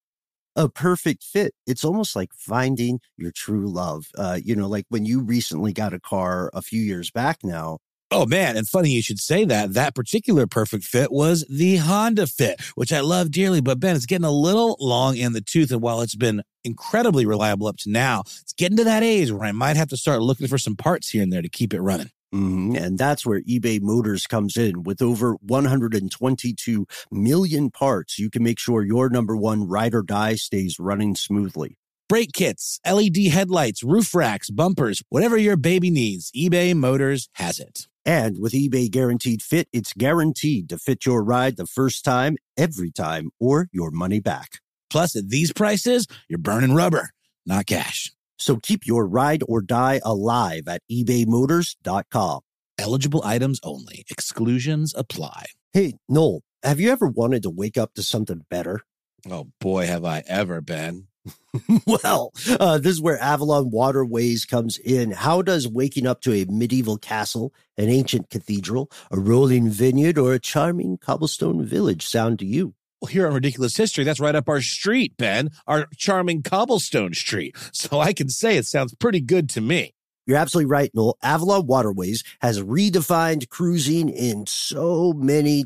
[0.56, 1.54] a perfect fit.
[1.68, 4.08] It's almost like finding your true love.
[4.18, 7.80] Uh, you know, like when you recently got a car a few years back now,
[8.12, 9.74] Oh man, and funny you should say that.
[9.74, 13.62] That particular perfect fit was the Honda Fit, which I love dearly.
[13.62, 17.26] But Ben, it's getting a little long in the tooth, and while it's been incredibly
[17.26, 20.22] reliable up to now, it's getting to that age where I might have to start
[20.22, 22.10] looking for some parts here and there to keep it running.
[22.34, 22.76] Mm-hmm.
[22.76, 24.84] And that's where eBay Motors comes in.
[24.84, 30.36] With over 122 million parts, you can make sure your number one ride or die
[30.36, 31.78] stays running smoothly.
[32.10, 37.88] Brake kits, LED headlights, roof racks, bumpers, whatever your baby needs, eBay Motors has it.
[38.06, 42.92] And with eBay Guaranteed Fit, it's guaranteed to fit your ride the first time, every
[42.92, 44.60] time, or your money back.
[44.90, 47.12] Plus, at these prices, you're burning rubber,
[47.46, 48.12] not cash.
[48.38, 52.42] So keep your ride or die alive at ebaymotors.com.
[52.78, 55.46] Eligible items only, exclusions apply.
[55.72, 58.82] Hey, Noel, have you ever wanted to wake up to something better?
[59.30, 61.08] Oh boy, have I ever been.
[61.88, 65.12] well, uh, this is where Avalon Waterways comes in.
[65.12, 70.34] How does waking up to a medieval castle, an ancient cathedral, a rolling vineyard, or
[70.34, 72.76] a charming cobblestone village sound to you?
[73.10, 77.56] Here on Ridiculous History, that's right up our street, Ben, our charming cobblestone street.
[77.74, 79.94] So I can say it sounds pretty good to me.
[80.26, 81.18] You're absolutely right, Noel.
[81.22, 85.66] Avalon Waterways has redefined cruising in so many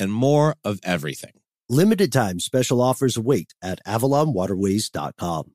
[0.00, 1.32] and more of everything.
[1.68, 5.52] Limited time special offers await at avalonwaterways.com.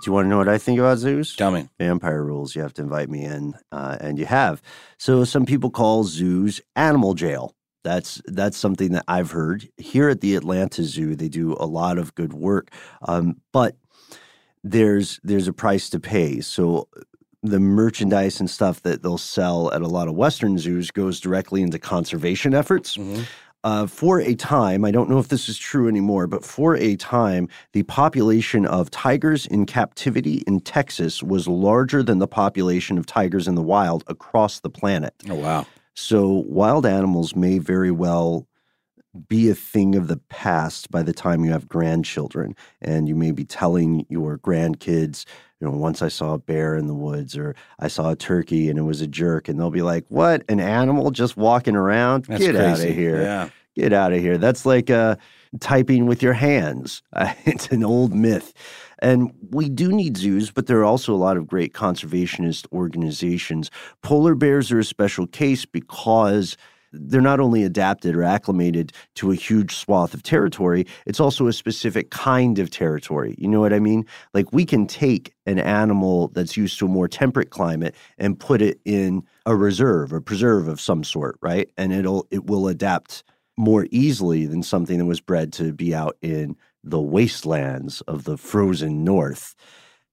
[0.00, 1.34] Do you want to know what I think about zoos?
[1.34, 1.68] Tell me.
[1.76, 2.54] Vampire rules.
[2.54, 4.62] You have to invite me in, uh, and you have.
[4.96, 7.56] So some people call zoos animal jail.
[7.82, 11.16] That's that's something that I've heard here at the Atlanta Zoo.
[11.16, 12.70] They do a lot of good work,
[13.02, 13.76] um, but
[14.62, 16.42] there's there's a price to pay.
[16.42, 16.88] So
[17.48, 21.62] the merchandise and stuff that they'll sell at a lot of Western zoos goes directly
[21.62, 22.96] into conservation efforts.
[22.96, 23.22] Mm-hmm.
[23.64, 26.94] Uh, for a time, I don't know if this is true anymore, but for a
[26.94, 33.06] time, the population of tigers in captivity in Texas was larger than the population of
[33.06, 35.12] tigers in the wild across the planet.
[35.28, 35.66] Oh, wow.
[35.94, 38.46] So, wild animals may very well
[39.26, 42.54] be a thing of the past by the time you have grandchildren.
[42.80, 45.24] And you may be telling your grandkids,
[45.60, 48.68] you know, once I saw a bear in the woods or I saw a turkey
[48.68, 49.48] and it was a jerk.
[49.48, 50.44] And they'll be like, what?
[50.48, 52.26] An animal just walking around?
[52.26, 53.22] That's Get out of here.
[53.22, 53.48] Yeah.
[53.74, 54.38] Get out of here.
[54.38, 55.16] That's like uh,
[55.60, 57.02] typing with your hands.
[57.44, 58.52] it's an old myth.
[59.00, 63.70] And we do need zoos, but there are also a lot of great conservationist organizations.
[64.02, 66.56] Polar bears are a special case because
[66.92, 71.52] they're not only adapted or acclimated to a huge swath of territory, it's also a
[71.52, 73.34] specific kind of territory.
[73.38, 74.06] You know what I mean?
[74.34, 78.62] Like we can take an animal that's used to a more temperate climate and put
[78.62, 81.70] it in a reserve, a preserve of some sort, right?
[81.76, 83.24] And it'll it will adapt
[83.56, 88.36] more easily than something that was bred to be out in the wastelands of the
[88.36, 89.54] frozen north.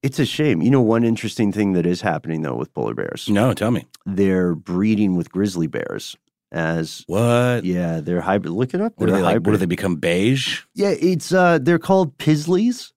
[0.01, 0.61] It's a shame.
[0.61, 3.86] You know, one interesting thing that is happening though with polar bears, No, tell me.
[4.05, 6.15] they're breeding with grizzly bears
[6.55, 7.65] as What?
[7.65, 8.53] yeah, they're hybrid.
[8.53, 8.93] Look it up.
[8.95, 9.41] What they like?
[9.45, 10.61] What do they become beige?
[10.73, 12.91] Yeah, it's uh they're called Pizzlies.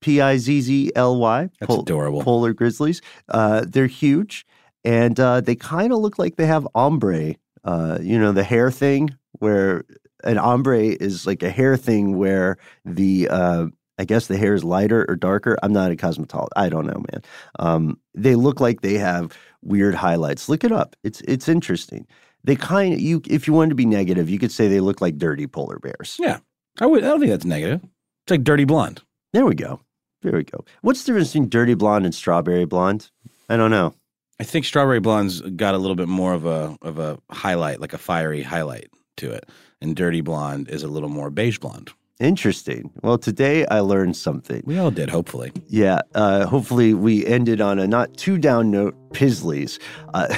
[0.00, 1.48] P I Z Z L Y.
[1.60, 2.22] That's adorable.
[2.22, 3.00] Polar grizzlies.
[3.28, 4.44] Uh they're huge
[4.84, 7.36] and uh they kind of look like they have ombre.
[7.64, 9.84] Uh you know the hair thing where
[10.24, 13.66] an ombre is like a hair thing where the uh
[13.98, 15.56] I guess the hair is lighter or darker.
[15.62, 16.48] I'm not a cosmetologist.
[16.56, 17.22] I don't know, man.
[17.60, 20.48] Um, they look like they have weird highlights.
[20.48, 20.96] Look it up.
[21.04, 22.06] It's it's interesting.
[22.44, 25.00] They kind of you if you wanted to be negative, you could say they look
[25.00, 26.16] like dirty polar bears.
[26.20, 26.38] Yeah.
[26.80, 27.04] I would.
[27.04, 27.82] I don't think that's negative.
[27.82, 29.02] It's like dirty blonde.
[29.32, 29.80] There we go.
[30.22, 30.64] There we go.
[30.82, 33.10] What's the difference between dirty blonde and strawberry blonde?
[33.48, 33.94] I don't know.
[34.40, 37.92] I think Strawberry Blonde's got a little bit more of a of a highlight, like
[37.92, 39.48] a fiery highlight to it,
[39.80, 41.92] and Dirty Blonde is a little more beige blonde.
[42.20, 42.92] Interesting.
[43.02, 44.62] Well, today I learned something.
[44.64, 45.50] We all did, hopefully.
[45.66, 46.00] Yeah.
[46.14, 48.94] Uh, hopefully, we ended on a not too down note.
[49.10, 49.80] Pizzlies.
[50.12, 50.28] Uh,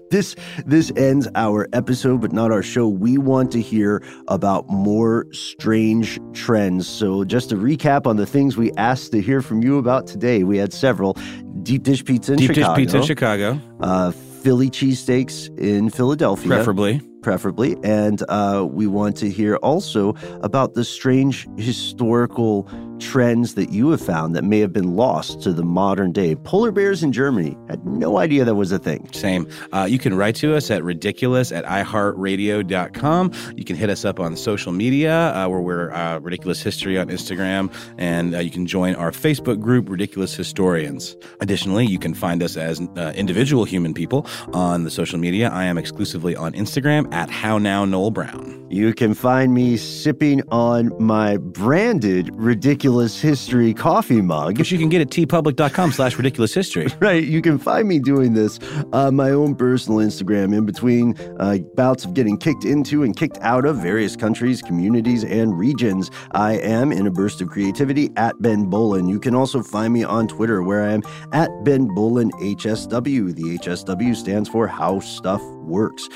[0.10, 2.86] this this ends our episode, but not our show.
[2.88, 6.88] We want to hear about more strange trends.
[6.88, 10.44] So, just to recap on the things we asked to hear from you about today,
[10.44, 11.16] we had several:
[11.62, 16.48] deep dish pizza in Deep Chicago, dish pizza in Chicago, uh, Philly cheesesteaks in Philadelphia,
[16.48, 17.00] preferably.
[17.26, 17.76] Preferably.
[17.82, 22.68] And uh, we want to hear also about the strange historical
[22.98, 26.34] trends that you have found that may have been lost to the modern day.
[26.34, 29.08] Polar bears in Germany had no idea that was a thing.
[29.12, 29.48] Same.
[29.72, 33.32] Uh, you can write to us at ridiculous at iheartradio.com.
[33.56, 37.08] You can hit us up on social media uh, where we're uh, Ridiculous History on
[37.08, 37.72] Instagram.
[37.98, 41.16] And uh, you can join our Facebook group, Ridiculous Historians.
[41.40, 45.50] Additionally, you can find us as uh, individual human people on the social media.
[45.50, 48.66] I am exclusively on Instagram at How Now Noel Brown.
[48.68, 54.58] You can find me sipping on my branded Ridiculous History coffee mug.
[54.58, 56.88] Which you can get at teepublic.com slash ridiculous history.
[57.06, 58.58] Right, you can find me doing this
[58.92, 63.38] on my own personal Instagram in between uh, bouts of getting kicked into and kicked
[63.42, 66.10] out of various countries, communities, and regions.
[66.32, 69.08] I am in a burst of creativity at Ben Bowlin.
[69.08, 71.02] You can also find me on Twitter where I am
[71.32, 73.34] at Ben Bowlin HSW.
[73.34, 76.08] The HSW stands for How Stuff Works.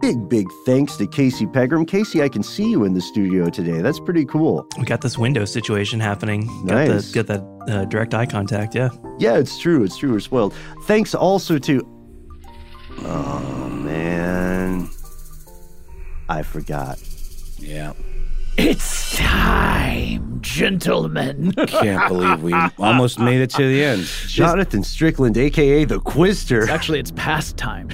[0.00, 1.84] Big, big thanks to Casey Pegram.
[1.84, 3.80] Casey, I can see you in the studio today.
[3.80, 4.66] That's pretty cool.
[4.78, 6.48] We got this window situation happening.
[6.64, 7.10] Nice.
[7.10, 8.74] Got, the, got that uh, direct eye contact.
[8.74, 8.90] Yeah.
[9.18, 9.82] Yeah, it's true.
[9.82, 10.12] It's true.
[10.12, 10.54] We're spoiled.
[10.84, 11.86] Thanks also to.
[12.98, 14.88] Oh, man.
[16.28, 17.00] I forgot.
[17.58, 17.92] Yeah.
[18.56, 21.52] It's time, gentlemen.
[21.52, 24.02] Can't believe we almost made it to the end.
[24.26, 26.68] Jonathan Strickland, aka the Quizster.
[26.68, 27.88] Actually, it's past time.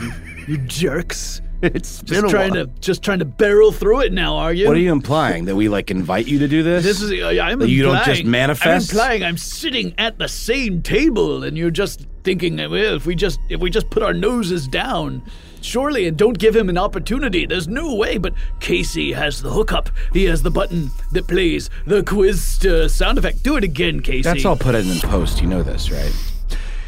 [0.49, 1.43] You jerks.
[1.65, 2.67] It's been Just a trying while.
[2.67, 4.67] to just trying to barrel through it now, are you?
[4.69, 5.47] What are you implying?
[5.47, 6.85] That we like invite you to do this?
[6.85, 8.91] This is uh, I'm That you don't just manifest?
[8.93, 13.15] I'm implying I'm sitting at the same table, and you're just thinking, well, if we
[13.15, 15.23] just if we just put our noses down,
[15.63, 17.47] surely, and don't give him an opportunity.
[17.47, 18.19] There's no way.
[18.19, 19.89] But Casey has the hookup.
[20.13, 23.43] He has the button that plays the quiz uh, sound effect.
[23.43, 24.23] Do it again, Casey.
[24.23, 25.41] That's all put in in post.
[25.41, 26.13] You know this, right?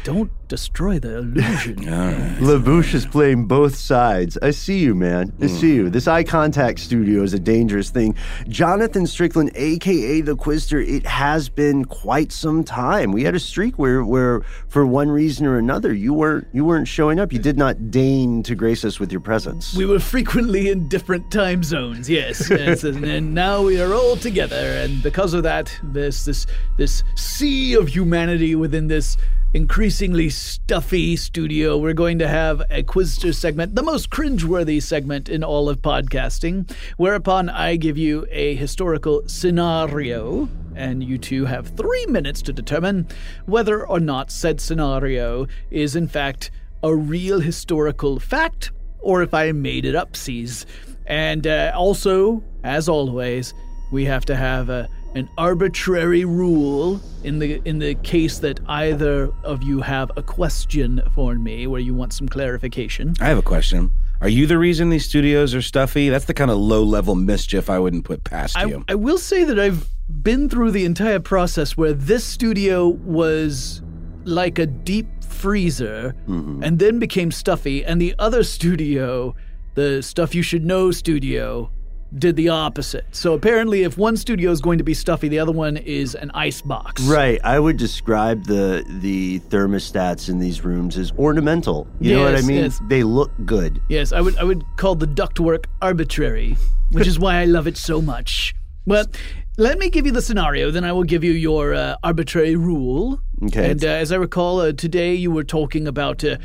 [0.07, 1.89] Don't destroy the illusion.
[1.93, 2.37] All right.
[2.39, 4.37] LaBouche is playing both sides.
[4.41, 5.33] I see you, man.
[5.41, 5.53] I hmm.
[5.53, 5.89] see you.
[5.89, 8.15] This eye contact studio is a dangerous thing.
[8.47, 13.11] Jonathan Strickland, aka the Quizster, it has been quite some time.
[13.11, 16.87] We had a streak where, where for one reason or another, you weren't you weren't
[16.87, 17.33] showing up.
[17.33, 19.75] You did not deign to grace us with your presence.
[19.75, 24.15] We were frequently in different time zones, yes, yes, and, and now we are all
[24.15, 26.47] together, and because of that, this this
[26.77, 29.17] this sea of humanity within this
[29.53, 35.43] increasingly stuffy studio, we're going to have a Quizster segment, the most cringeworthy segment in
[35.43, 42.05] all of podcasting, whereupon I give you a historical scenario, and you two have three
[42.07, 43.07] minutes to determine
[43.45, 46.51] whether or not said scenario is in fact
[46.83, 50.65] a real historical fact or if I made it up, sees.
[51.05, 53.53] And uh, also, as always,
[53.91, 59.31] we have to have a, an arbitrary rule in the in the case that either
[59.43, 63.13] of you have a question for me where you want some clarification.
[63.19, 63.91] I have a question.
[64.19, 66.09] Are you the reason these studios are stuffy?
[66.09, 68.83] That's the kind of low level mischief I wouldn't put past I, you.
[68.87, 73.81] I will say that I've been through the entire process where this studio was
[74.23, 76.63] like a deep freezer mm-hmm.
[76.63, 79.35] and then became stuffy, and the other studio,
[79.75, 81.71] the Stuff You Should Know studio,
[82.17, 83.05] did the opposite.
[83.11, 86.31] So apparently, if one studio is going to be stuffy, the other one is an
[86.33, 87.01] ice box.
[87.03, 87.39] Right.
[87.43, 91.87] I would describe the the thermostats in these rooms as ornamental.
[91.99, 92.63] You know what I mean?
[92.63, 92.81] yes.
[92.87, 93.81] They look good.
[93.89, 96.57] Yes, I would I would call the ductwork arbitrary,
[96.91, 98.55] which is why I love it so much.
[98.85, 99.17] But
[99.57, 103.19] let me give you the scenario, then I will give you your uh, arbitrary rule.
[103.43, 103.71] Okay.
[103.71, 106.37] And uh, as I recall, uh, today you were talking about uh,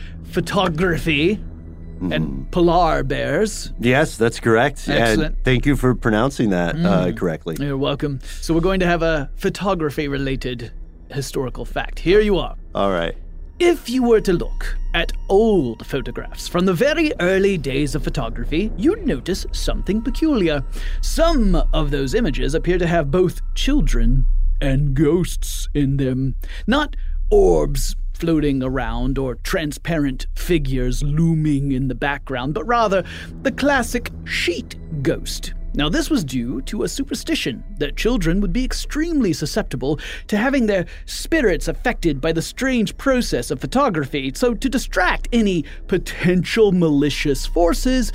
[2.08, 3.72] photography and polar bears.
[3.78, 4.88] Yes, that's correct.
[4.88, 5.36] Excellent.
[5.36, 7.56] And thank you for pronouncing that uh, correctly.
[7.58, 8.20] You're welcome.
[8.40, 10.72] So we're going to have a photography related
[11.10, 11.98] historical fact.
[11.98, 12.56] Here you are.
[12.74, 13.16] All right.
[13.58, 18.72] If you were to look at old photographs from the very early days of photography,
[18.76, 20.64] you'd notice something peculiar.
[21.00, 24.26] Some of those images appear to have both children
[24.60, 26.34] and ghosts in them.
[26.66, 26.96] Not
[27.30, 33.02] orbs floating around or transparent figures looming in the background, but rather
[33.42, 35.54] the classic sheet ghost.
[35.74, 39.98] Now, this was due to a superstition that children would be extremely susceptible
[40.28, 44.30] to having their spirits affected by the strange process of photography.
[44.36, 48.12] So, to distract any potential malicious forces,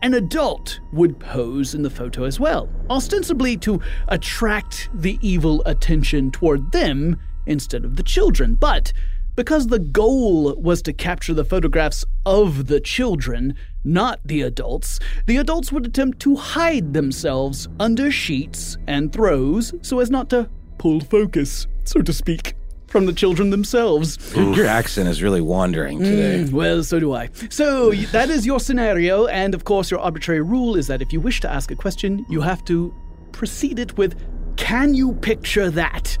[0.00, 6.30] an adult would pose in the photo as well, ostensibly to attract the evil attention
[6.30, 8.54] toward them instead of the children.
[8.54, 8.94] But
[9.40, 15.38] because the goal was to capture the photographs of the children, not the adults, the
[15.38, 21.00] adults would attempt to hide themselves under sheets and throws so as not to pull
[21.00, 22.52] focus, so to speak,
[22.88, 24.18] from the children themselves.
[24.36, 26.44] Your accent is really wandering today.
[26.44, 27.30] Mm, well, so do I.
[27.48, 31.20] So that is your scenario, and of course, your arbitrary rule is that if you
[31.22, 32.94] wish to ask a question, you have to
[33.32, 34.16] precede it with,
[34.56, 36.18] "Can you picture that?"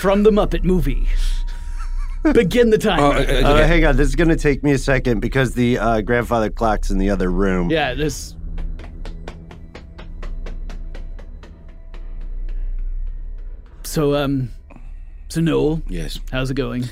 [0.00, 1.06] from the Muppet movie.
[2.34, 3.02] Begin the timer.
[3.02, 5.78] Oh, uh, Uh, hang on, this is going to take me a second because the
[5.78, 7.70] uh, grandfather clock's in the other room.
[7.70, 8.36] yeah, this.
[13.82, 14.50] So, um,
[15.28, 16.84] so Noel, yes, how's it going?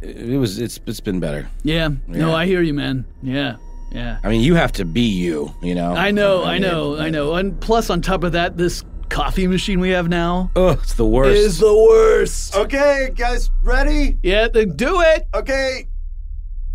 [0.00, 0.58] it was.
[0.58, 1.48] It's it's been better.
[1.64, 3.04] Yeah, no, I hear you, man.
[3.22, 3.56] Yeah,
[3.92, 4.18] yeah.
[4.22, 5.52] I mean, you have to be you.
[5.62, 5.92] You know.
[5.92, 7.34] I know, I mean, know, I know.
[7.34, 8.84] And plus, on top of that, this
[9.14, 11.38] coffee machine we have now Oh, it's the worst.
[11.38, 12.56] is the worst.
[12.56, 14.18] Okay, guys, ready?
[14.24, 15.28] Yeah, then do it.
[15.32, 15.86] Okay,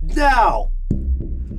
[0.01, 0.71] now.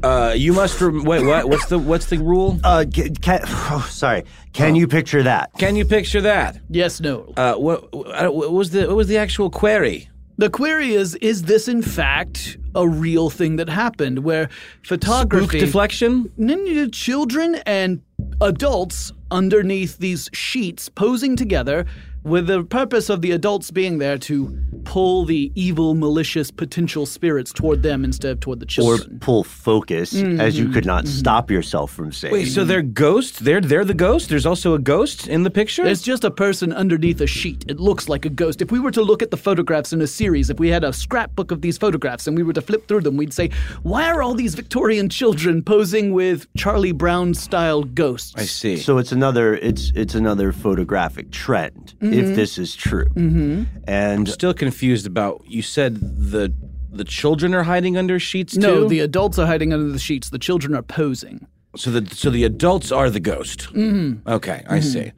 [0.03, 1.23] Uh, you must rem- wait.
[1.27, 1.51] What?
[1.51, 2.59] What's the what's the rule?
[2.65, 4.25] Uh, ca- can, oh, sorry.
[4.55, 5.51] Can you picture that?
[5.59, 6.59] Can you picture that?
[6.71, 7.31] Yes, no.
[7.37, 10.09] Uh, what, what what was the what was the actual query?
[10.39, 14.49] The query is: Is this in fact a real thing that happened, where
[14.83, 16.33] Spook photography, deflection?
[16.39, 18.01] N- n- children and
[18.41, 21.87] adults underneath these sheets posing together,
[22.23, 27.53] with the purpose of the adults being there to pull the evil, malicious potential spirits
[27.53, 31.11] toward them instead of toward the children, Or pull focus, as you could not mm-hmm.
[31.11, 31.19] Mm-hmm.
[31.19, 32.33] stop yourself from saying.
[32.33, 33.39] Wait, so they're ghosts?
[33.39, 34.29] They're they're the ghost?
[34.29, 35.87] There's also a ghost in the picture?
[35.87, 37.65] It's just a person underneath a sheet.
[37.69, 38.63] It looks like a ghost.
[38.63, 40.93] If we were to look at the photographs in a series, if we had a
[40.93, 43.51] scrapbook of these photographs and we were to flip through them, we'd say,
[43.83, 48.35] why are all these Victorian children posing with Charlie Brown style ghosts?
[48.37, 48.77] I see.
[48.77, 52.10] So it's another it's it's another photographic trend mm-hmm.
[52.13, 53.07] If this is true.
[53.15, 53.65] Mm-hmm.
[53.87, 55.43] And Still confused about.
[55.47, 56.53] You said the
[56.93, 58.89] the children are hiding under sheets No, too.
[58.89, 60.31] the adults are hiding under the sheets.
[60.31, 61.47] The children are posing.
[61.77, 63.61] so the so the adults are the ghost.
[63.73, 64.29] Mm-hmm.
[64.29, 65.13] Okay, I see.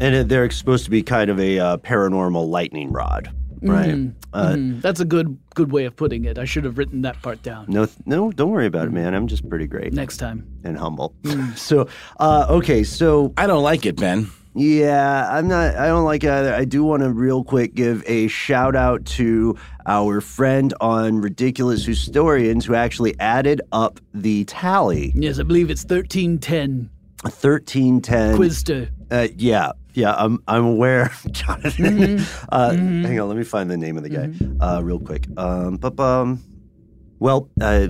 [0.00, 3.30] and they're supposed to be kind of a uh, paranormal lightning rod,
[3.62, 4.10] right?
[4.32, 6.38] Uh, Mm, That's a good good way of putting it.
[6.38, 7.66] I should have written that part down.
[7.68, 9.14] No, no, don't worry about it, man.
[9.14, 10.44] I'm just pretty great Next time.
[10.64, 11.14] and humble.
[11.56, 11.88] so,
[12.18, 14.28] uh, okay, so I don't like it, Ben.
[14.54, 15.74] Yeah, I'm not.
[15.74, 16.54] I don't like it either.
[16.54, 21.84] I do want to real quick give a shout out to our friend on Ridiculous
[21.84, 25.12] Historians who actually added up the tally.
[25.16, 26.90] Yes, I believe it's 1310.
[27.26, 28.36] Thirteen ten.
[28.36, 28.90] Quizster.
[29.10, 30.14] Uh, yeah, yeah.
[30.14, 32.20] I'm I'm aware, Jonathan.
[32.50, 34.30] Uh, Hang on, let me find the name of the guy
[34.60, 35.26] uh, real quick.
[35.38, 36.42] Um, but um,
[37.18, 37.88] well, uh,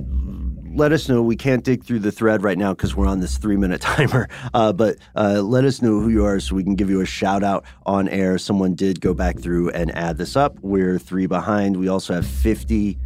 [0.74, 1.22] let us know.
[1.22, 4.28] We can't dig through the thread right now because we're on this three minute timer.
[4.52, 7.06] Uh, but uh, let us know who you are so we can give you a
[7.06, 8.38] shout out on air.
[8.38, 10.58] Someone did go back through and add this up.
[10.60, 11.76] We're three behind.
[11.76, 12.98] We also have fifty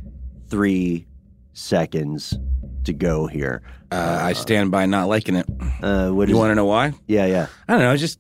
[0.48, 1.06] three
[1.52, 2.38] seconds
[2.84, 3.62] to go here.
[3.90, 5.46] Uh, I stand by not liking it.
[5.82, 6.28] Uh, what?
[6.28, 6.92] You want to know why?
[7.06, 7.46] yeah, yeah.
[7.68, 7.92] I don't know.
[7.92, 8.18] It just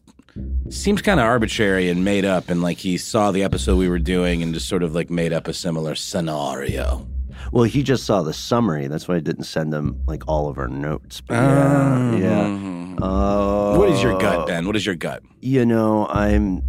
[0.70, 3.98] seems kind of arbitrary and made up, and like he saw the episode we were
[3.98, 7.08] doing and just sort of like made up a similar scenario.
[7.52, 8.86] Well, he just saw the summary.
[8.88, 11.20] That's why I didn't send him like all of our notes.
[11.20, 12.96] But yeah, yeah.
[13.00, 14.66] Uh, What is your gut, Ben?
[14.66, 15.22] What is your gut?
[15.40, 16.62] You know, I'm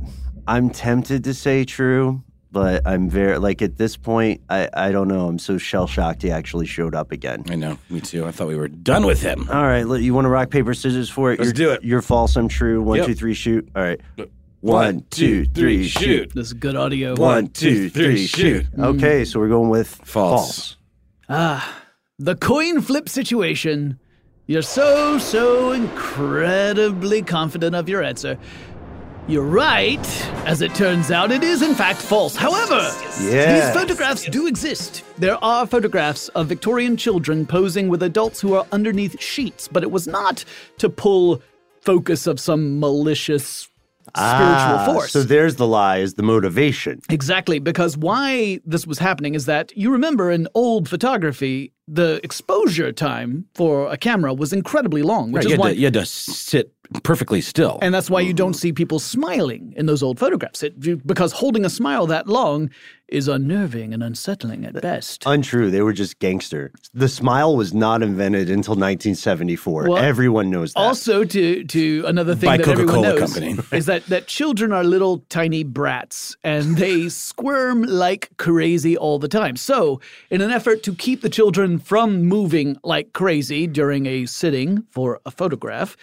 [0.48, 5.08] I'm tempted to say true, but I'm very like at this point, I I don't
[5.08, 5.28] know.
[5.28, 7.44] I'm so shell shocked he actually showed up again.
[7.50, 8.26] I know, me too.
[8.26, 9.48] I thought we were done with him.
[9.50, 11.40] All right, let- you want to rock paper scissors for it?
[11.40, 11.84] Let's You're- do it.
[11.84, 12.36] You're false.
[12.36, 12.82] I'm true.
[12.82, 13.08] One, Yep.
[13.08, 13.68] two, three, shoot.
[13.76, 14.00] All right.
[14.62, 16.34] One, two, three, shoot.
[16.34, 17.16] This is good audio.
[17.16, 18.66] One, two, three, shoot.
[18.78, 20.76] Okay, so we're going with False.
[21.30, 21.84] Ah,
[22.18, 24.00] the coin flip situation.
[24.48, 28.38] You're so, so incredibly confident of your answer.
[29.28, 30.00] You're right.
[30.48, 32.36] As it turns out, it is in fact false.
[32.36, 32.80] However,
[33.22, 33.74] Yes.
[33.74, 35.04] these photographs do exist.
[35.20, 39.92] There are photographs of Victorian children posing with adults who are underneath sheets, but it
[39.92, 40.44] was not
[40.80, 41.44] to pull
[41.82, 43.70] focus of some malicious
[44.16, 45.12] spiritual Ah, force.
[45.12, 47.02] So there's the lie, is the motivation.
[47.10, 52.92] Exactly, because why this was happening is that you remember in old photography, the exposure
[52.92, 55.86] time for a camera was incredibly long, which Right, is you, had why to, you
[55.86, 56.72] had to sit
[57.04, 57.80] perfectly still.
[57.82, 60.64] And that's why you don't see people smiling in those old photographs.
[60.64, 62.70] It, because holding a smile that long
[63.08, 65.24] is unnerving and unsettling at best.
[65.26, 65.72] Untrue.
[65.72, 66.72] They were just gangster.
[66.94, 69.90] The smile was not invented until 1974.
[69.90, 70.80] Well, Everyone knows that.
[70.80, 73.58] Also, to to another thing By that everyone Coca-Cola knows Company.
[73.78, 79.28] is that that children are little tiny brats and they squirm like crazy all the
[79.28, 79.56] time.
[79.56, 84.86] So, in an effort to keep the children from moving like crazy during a sitting
[84.92, 85.98] for a photograph,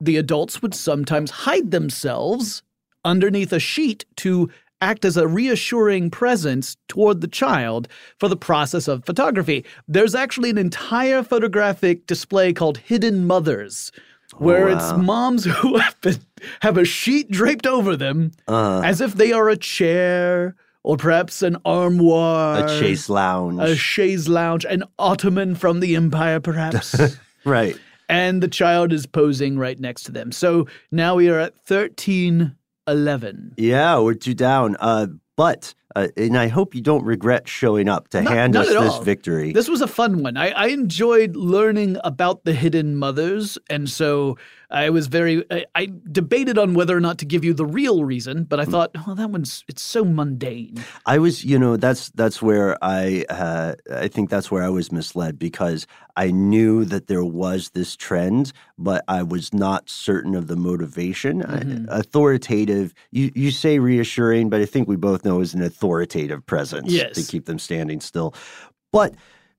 [0.00, 2.62] the adults would sometimes hide themselves
[3.04, 8.88] underneath a sheet to act as a reassuring presence toward the child for the process
[8.88, 9.64] of photography.
[9.86, 13.92] There's actually an entire photographic display called Hidden Mothers.
[14.34, 16.18] Oh, where it's moms who have, been,
[16.60, 18.80] have a sheet draped over them uh.
[18.80, 23.60] as if they are a chair or perhaps an armoire, a chaise lounge.
[23.60, 27.16] a chaise lounge, an ottoman from the empire, perhaps.
[27.44, 27.76] right.
[28.12, 30.30] And the child is posing right next to them.
[30.32, 33.54] So now we are at 1311.
[33.56, 34.76] Yeah, we're two down.
[34.78, 38.66] Uh, but, uh, and I hope you don't regret showing up to Not- hand not
[38.66, 39.02] us this all.
[39.02, 39.52] victory.
[39.52, 40.36] This was a fun one.
[40.36, 44.36] I, I enjoyed learning about the hidden mothers, and so
[44.70, 45.44] I was very.
[45.50, 48.64] I, I debated on whether or not to give you the real reason, but I
[48.64, 50.82] thought, oh, that one's it's so mundane.
[51.04, 54.90] I was, you know, that's that's where I uh, I think that's where I was
[54.90, 55.86] misled because
[56.16, 61.42] I knew that there was this trend, but I was not certain of the motivation.
[61.42, 61.90] Mm-hmm.
[61.90, 65.81] I, authoritative, you you say reassuring, but I think we both know is an authoritative
[66.40, 67.14] presence Yes.
[67.16, 68.34] to keep them standing still.
[68.92, 69.14] But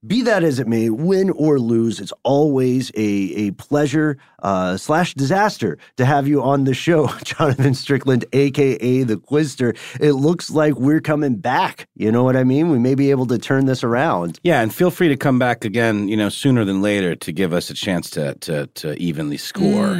[0.06, 3.02] be that as it may, win or lose, it's always a,
[3.48, 9.16] a pleasure uh, slash disaster to have you on the show, Jonathan Strickland, aka the
[9.18, 9.78] Quizster.
[10.00, 11.88] It looks like we're coming back.
[11.96, 12.70] You know what I mean?
[12.70, 14.40] We may be able to turn this around.
[14.44, 17.54] yeah, and feel free to come back again, you know, sooner than later to give
[17.54, 19.96] us a chance to to to evenly score.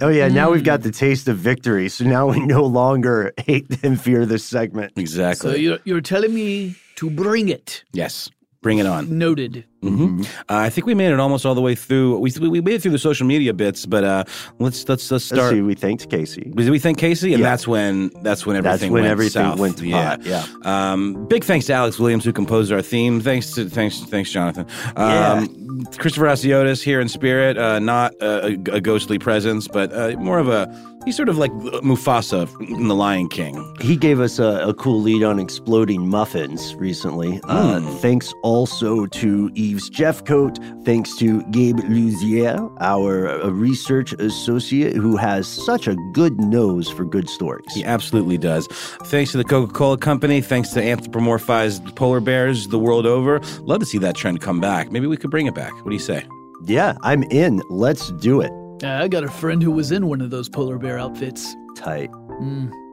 [0.00, 3.66] Oh yeah, now we've got the taste of victory, so now we no longer hate
[3.82, 4.92] and fear this segment.
[4.96, 5.50] Exactly.
[5.50, 7.82] So you're you're telling me to bring it.
[7.92, 8.30] yes.
[8.60, 9.18] Bring it on.
[9.18, 9.64] Noted.
[9.82, 12.18] Uh, I think we made it almost all the way through.
[12.18, 14.24] We we made it through the social media bits, but uh,
[14.58, 15.52] let's let's let's Let's start.
[15.54, 16.50] see, we thanked Casey.
[16.54, 17.32] Did we thank Casey?
[17.32, 17.50] And Yeah.
[17.50, 19.58] that's when that's when everything That's when went everything south.
[19.58, 20.16] went to yeah.
[20.16, 20.44] pot, yeah.
[20.64, 23.20] Um, big thanks to Alex Williams who composed our theme.
[23.20, 24.66] Thanks to thanks thanks Jonathan.
[24.96, 30.38] Um, Christopher Hasiotis here in spirit, uh, not a, a, ghostly presence, but uh, more
[30.40, 30.66] of a
[31.04, 31.52] he's sort of like
[31.82, 33.54] Mufasa in The Lion King.
[33.80, 37.40] He gave us a, a cool lead on exploding muffins recently.
[37.44, 40.84] Uh, thanks also to Eves Jeffcoat.
[40.84, 47.04] Thanks to Gabe Luzier, our uh, research associate who has such a good nose for
[47.04, 47.66] good stories.
[47.74, 48.66] He absolutely does.
[49.04, 50.40] Thanks to the Coca Cola Company.
[50.40, 53.40] Thanks to anthropomorphized polar bears the world over.
[53.60, 54.90] Love to see that trend come back.
[54.90, 55.72] Maybe we could bring it back.
[55.74, 56.26] What do you say?
[56.64, 57.62] Yeah, I'm in.
[57.68, 58.50] Let's do it.
[58.82, 61.54] Uh, I got a friend who was in one of those polar bear outfits.
[61.76, 62.10] Tight.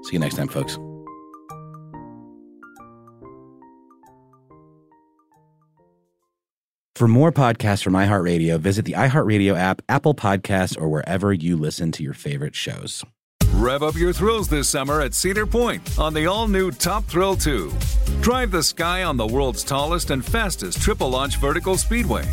[0.04, 0.78] See you next time, folks.
[6.96, 11.92] For more podcasts from iHeartRadio, visit the iHeartRadio app, Apple Podcasts, or wherever you listen
[11.92, 13.04] to your favorite shows.
[13.56, 17.36] Rev up your thrills this summer at Cedar Point on the all new Top Thrill
[17.36, 17.70] 2.
[18.22, 22.24] Drive the sky on the world's tallest and fastest triple launch vertical speedway.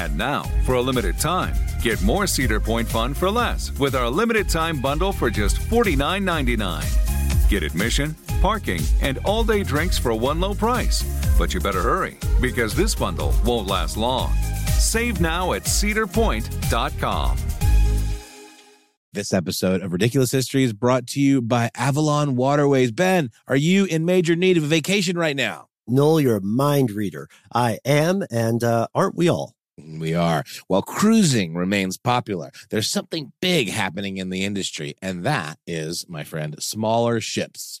[0.00, 4.10] And now, for a limited time, get more Cedar Point fun for less with our
[4.10, 7.48] limited time bundle for just $49.99.
[7.48, 11.04] Get admission, parking, and all day drinks for one low price.
[11.38, 14.34] But you better hurry because this bundle won't last long.
[14.78, 17.38] Save now at cedarpoint.com.
[19.14, 22.92] This episode of Ridiculous History is brought to you by Avalon Waterways.
[22.92, 25.68] Ben, are you in major need of a vacation right now?
[25.86, 27.28] Noel, you're a mind reader.
[27.52, 29.54] I am, and uh, aren't we all?
[29.78, 30.44] We are.
[30.66, 36.24] While cruising remains popular, there's something big happening in the industry, and that is, my
[36.24, 37.80] friend, smaller ships.